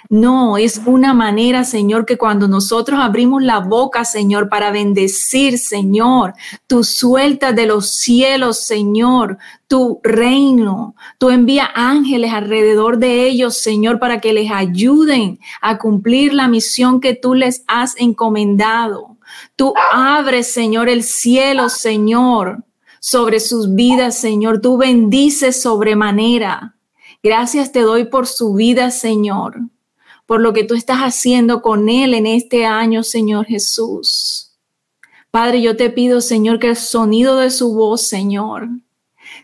[0.09, 6.35] no, es una manera, Señor, que cuando nosotros abrimos la boca, Señor, para bendecir, Señor,
[6.67, 9.39] tú sueltas de los cielos, Señor,
[9.71, 10.97] tu reino.
[11.19, 17.01] Tú envía ángeles alrededor de ellos, Señor, para que les ayuden a cumplir la misión
[17.01, 19.17] que tú les has encomendado.
[19.55, 22.65] Tú abres, Señor, el cielo, Señor,
[22.99, 24.61] sobre sus vidas, Señor.
[24.61, 26.75] Tú bendices sobremanera.
[27.23, 29.61] Gracias te doy por su vida, Señor,
[30.27, 34.51] por lo que tú estás haciendo con él en este año, Señor Jesús.
[35.31, 38.69] Padre, yo te pido, Señor, que el sonido de su voz, Señor,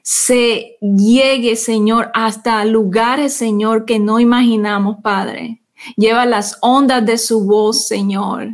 [0.09, 5.63] se llegue, Señor, hasta lugares, Señor, que no imaginamos, Padre.
[5.97, 8.51] Lleva las ondas de su voz, Señor.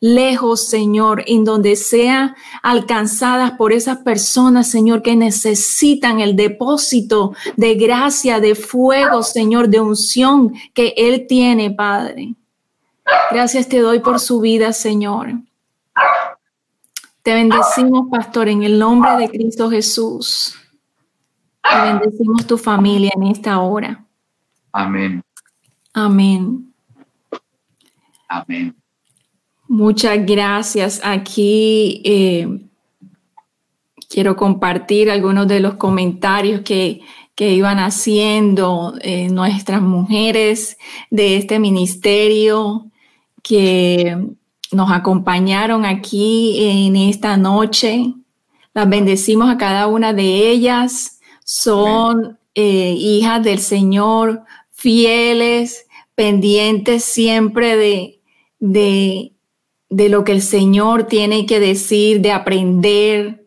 [0.00, 7.74] Lejos, Señor, en donde sea alcanzadas por esas personas, Señor, que necesitan el depósito de
[7.74, 12.34] gracia, de fuego, Señor, de unción que Él tiene, Padre.
[13.30, 15.34] Gracias te doy por su vida, Señor.
[17.22, 20.54] Te bendecimos, Pastor, en el nombre de Cristo Jesús.
[21.70, 24.04] Te bendecimos tu familia en esta hora.
[24.72, 25.22] Amén.
[25.92, 26.72] Amén.
[28.28, 28.74] Amén.
[29.66, 31.00] Muchas gracias.
[31.04, 32.48] Aquí eh,
[34.08, 37.00] quiero compartir algunos de los comentarios que,
[37.34, 40.78] que iban haciendo eh, nuestras mujeres
[41.10, 42.86] de este ministerio
[43.42, 44.16] que
[44.72, 48.14] nos acompañaron aquí en esta noche.
[48.74, 51.17] Las bendecimos a cada una de ellas
[51.50, 58.20] son eh, hijas del Señor, fieles, pendientes siempre de,
[58.58, 59.32] de,
[59.88, 63.46] de lo que el Señor tiene que decir, de aprender.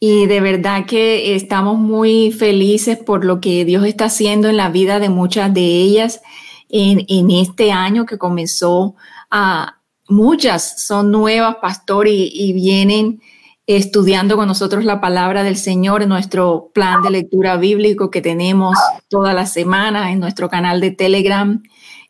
[0.00, 4.70] Y de verdad que estamos muy felices por lo que Dios está haciendo en la
[4.70, 6.22] vida de muchas de ellas
[6.70, 8.94] en, en este año que comenzó
[9.30, 9.82] a...
[10.08, 13.20] Muchas son nuevas, pastor, y, y vienen
[13.68, 18.78] estudiando con nosotros la palabra del Señor en nuestro plan de lectura bíblico que tenemos
[19.08, 21.62] toda la semana en nuestro canal de Telegram.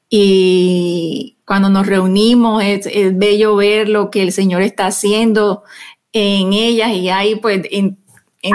[0.09, 5.65] Y cuando nos reunimos es, bello ver lo que el Señor está haciendo
[6.13, 7.99] en ellas y hay pues en,
[8.43, 8.55] en,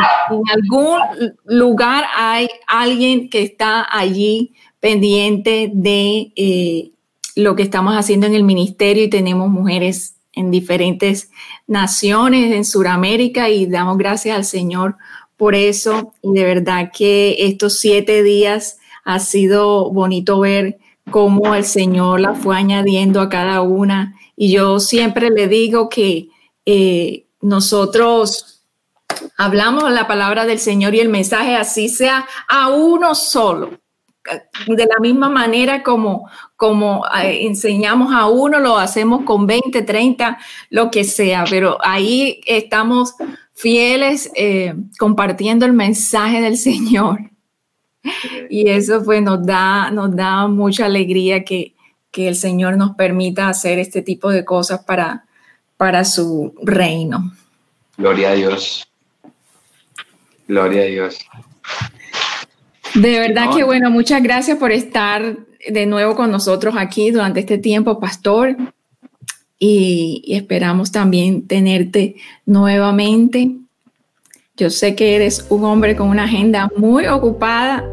[0.54, 0.98] algún
[1.44, 6.92] lugar hay alguien que está allí pendiente de eh,
[7.36, 11.30] lo que estamos haciendo en el ministerio y tenemos mujeres en diferentes
[11.68, 14.98] naciones en Sudamérica y damos gracias al Señor
[15.38, 16.14] por eso.
[16.22, 20.80] Y de verdad que estos siete días ha sido bonito ver
[21.12, 24.16] cómo el Señor la fue añadiendo a cada una.
[24.36, 26.30] Y yo siempre le digo que
[26.66, 28.64] eh, nosotros
[29.38, 33.83] hablamos la palabra del Señor y el mensaje así sea a uno solo
[34.68, 40.38] de la misma manera como, como eh, enseñamos a uno, lo hacemos con 20, 30,
[40.70, 43.16] lo que sea, pero ahí estamos
[43.54, 47.20] fieles eh, compartiendo el mensaje del Señor.
[48.50, 51.74] Y eso pues nos da, nos da mucha alegría que,
[52.12, 55.26] que el Señor nos permita hacer este tipo de cosas para,
[55.78, 57.32] para su reino.
[57.98, 58.88] Gloria a Dios.
[60.48, 61.20] Gloria a Dios.
[62.96, 65.38] De verdad que bueno, muchas gracias por estar
[65.68, 68.56] de nuevo con nosotros aquí durante este tiempo, pastor.
[69.60, 72.16] Y, esperamos también tenerte
[72.46, 73.52] nuevamente.
[74.58, 77.84] Yo sé que eres un hombre con una agenda muy ocupada,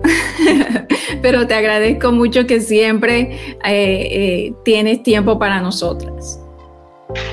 [1.22, 6.39] pero te agradezco mucho que siempre eh, eh, tienes tiempo para nosotras.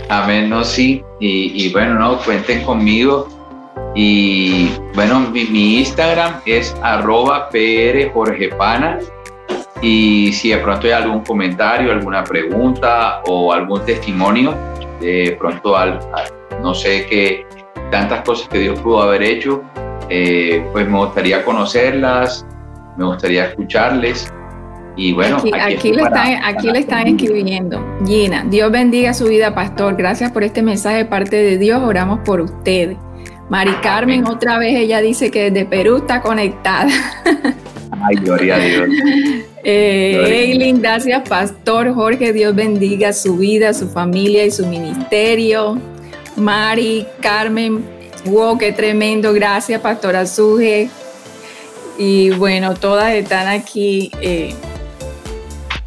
[0.07, 1.01] Amén, no, sí.
[1.19, 3.36] Y, y bueno, no, cuenten conmigo
[3.95, 8.99] y bueno, mi, Instagram es arroba prjorgepana.
[9.81, 14.55] Y si de pronto hay algún comentario, alguna pregunta o algún testimonio,
[14.99, 15.99] de pronto al,
[16.61, 17.45] no sé qué
[17.91, 19.63] tantas cosas que Dios pudo haber hecho,
[20.09, 22.45] eh, pues me gustaría conocerlas,
[22.97, 24.31] me gustaría escucharles.
[24.95, 27.85] Y bueno, aquí, aquí, le, están, aquí le están escribiendo.
[28.03, 29.95] Gina, Dios bendiga su vida, pastor.
[29.95, 31.83] Gracias por este mensaje de parte de Dios.
[31.83, 32.97] Oramos por usted.
[33.49, 36.89] Mari Carmen, otra vez ella dice que desde Perú está conectada.
[37.91, 38.89] Ay, gloria a Dios.
[39.69, 42.31] Eh, Eileen, gracias, Pastor Jorge.
[42.31, 45.77] Dios bendiga su vida, su familia y su ministerio.
[46.37, 47.83] Mari, Carmen,
[48.23, 49.33] wow, qué tremendo.
[49.33, 50.89] Gracias, Pastor Azuje.
[51.97, 54.09] Y bueno, todas están aquí.
[54.21, 54.55] Eh,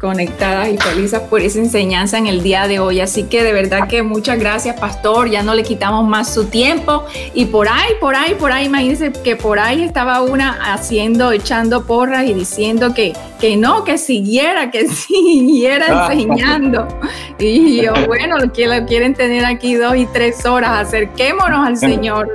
[0.01, 2.99] conectadas y felices por esa enseñanza en el día de hoy.
[2.99, 5.29] Así que de verdad que muchas gracias, pastor.
[5.29, 7.05] Ya no le quitamos más su tiempo.
[7.35, 11.85] Y por ahí, por ahí, por ahí, imagínense que por ahí estaba una haciendo, echando
[11.85, 16.87] porras y diciendo que, que no, que siguiera, que siguiera enseñando.
[17.37, 22.27] Y yo, bueno, que lo quieren tener aquí dos y tres horas, acerquémonos al Señor.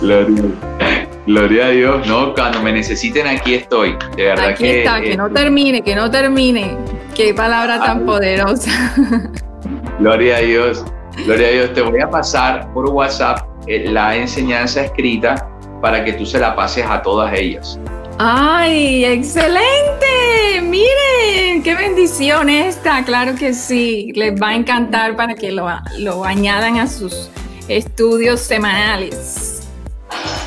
[0.00, 1.07] Gloria.
[1.28, 5.28] Gloria a Dios, no, cuando me necesiten aquí estoy, de verdad aquí está, que no
[5.30, 6.74] termine, que no termine.
[7.14, 8.70] Qué palabra tan poderosa.
[10.00, 10.86] Gloria a Dios,
[11.26, 11.74] gloria a Dios.
[11.74, 15.50] Te voy a pasar por WhatsApp eh, la enseñanza escrita
[15.82, 17.78] para que tú se la pases a todas ellas.
[18.18, 20.62] ¡Ay, excelente!
[20.62, 25.68] Miren, qué bendición esta, claro que sí, les va a encantar para que lo,
[25.98, 27.28] lo añadan a sus
[27.68, 29.57] estudios semanales.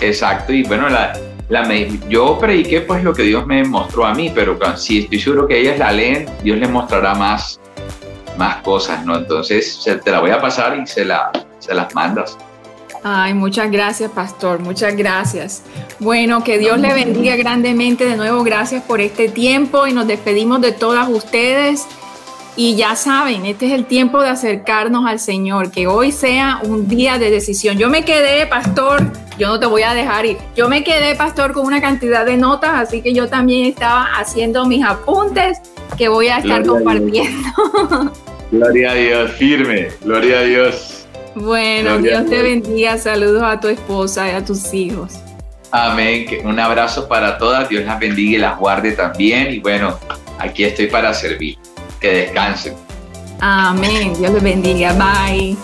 [0.01, 1.13] Exacto, y bueno, la,
[1.49, 1.67] la,
[2.09, 5.59] yo prediqué pues lo que Dios me mostró a mí, pero si estoy seguro que
[5.59, 7.59] ellas la leen, Dios les mostrará más,
[8.37, 9.17] más cosas, ¿no?
[9.17, 12.37] Entonces te la voy a pasar y se, la, se las mandas.
[13.03, 15.63] Ay, muchas gracias, pastor, muchas gracias.
[15.99, 20.61] Bueno, que Dios le bendiga grandemente de nuevo, gracias por este tiempo y nos despedimos
[20.61, 21.87] de todas ustedes.
[22.57, 26.89] Y ya saben, este es el tiempo de acercarnos al Señor, que hoy sea un
[26.89, 27.77] día de decisión.
[27.77, 29.09] Yo me quedé, pastor,
[29.39, 30.37] yo no te voy a dejar ir.
[30.53, 34.65] Yo me quedé, pastor, con una cantidad de notas, así que yo también estaba haciendo
[34.65, 35.59] mis apuntes
[35.97, 37.47] que voy a estar compartiendo.
[38.51, 41.07] Gloria a Dios, firme, gloria a Dios.
[41.35, 45.13] Bueno, Dios te bendiga, saludos a tu esposa y a tus hijos.
[45.71, 49.53] Amén, un abrazo para todas, Dios las bendiga y las guarde también.
[49.53, 49.97] Y bueno,
[50.37, 51.57] aquí estoy para servir
[52.01, 52.75] que descansen.
[53.39, 54.13] Amén.
[54.17, 54.91] Dios les bendiga.
[54.93, 55.55] Bye.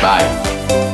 [0.00, 0.85] Bye.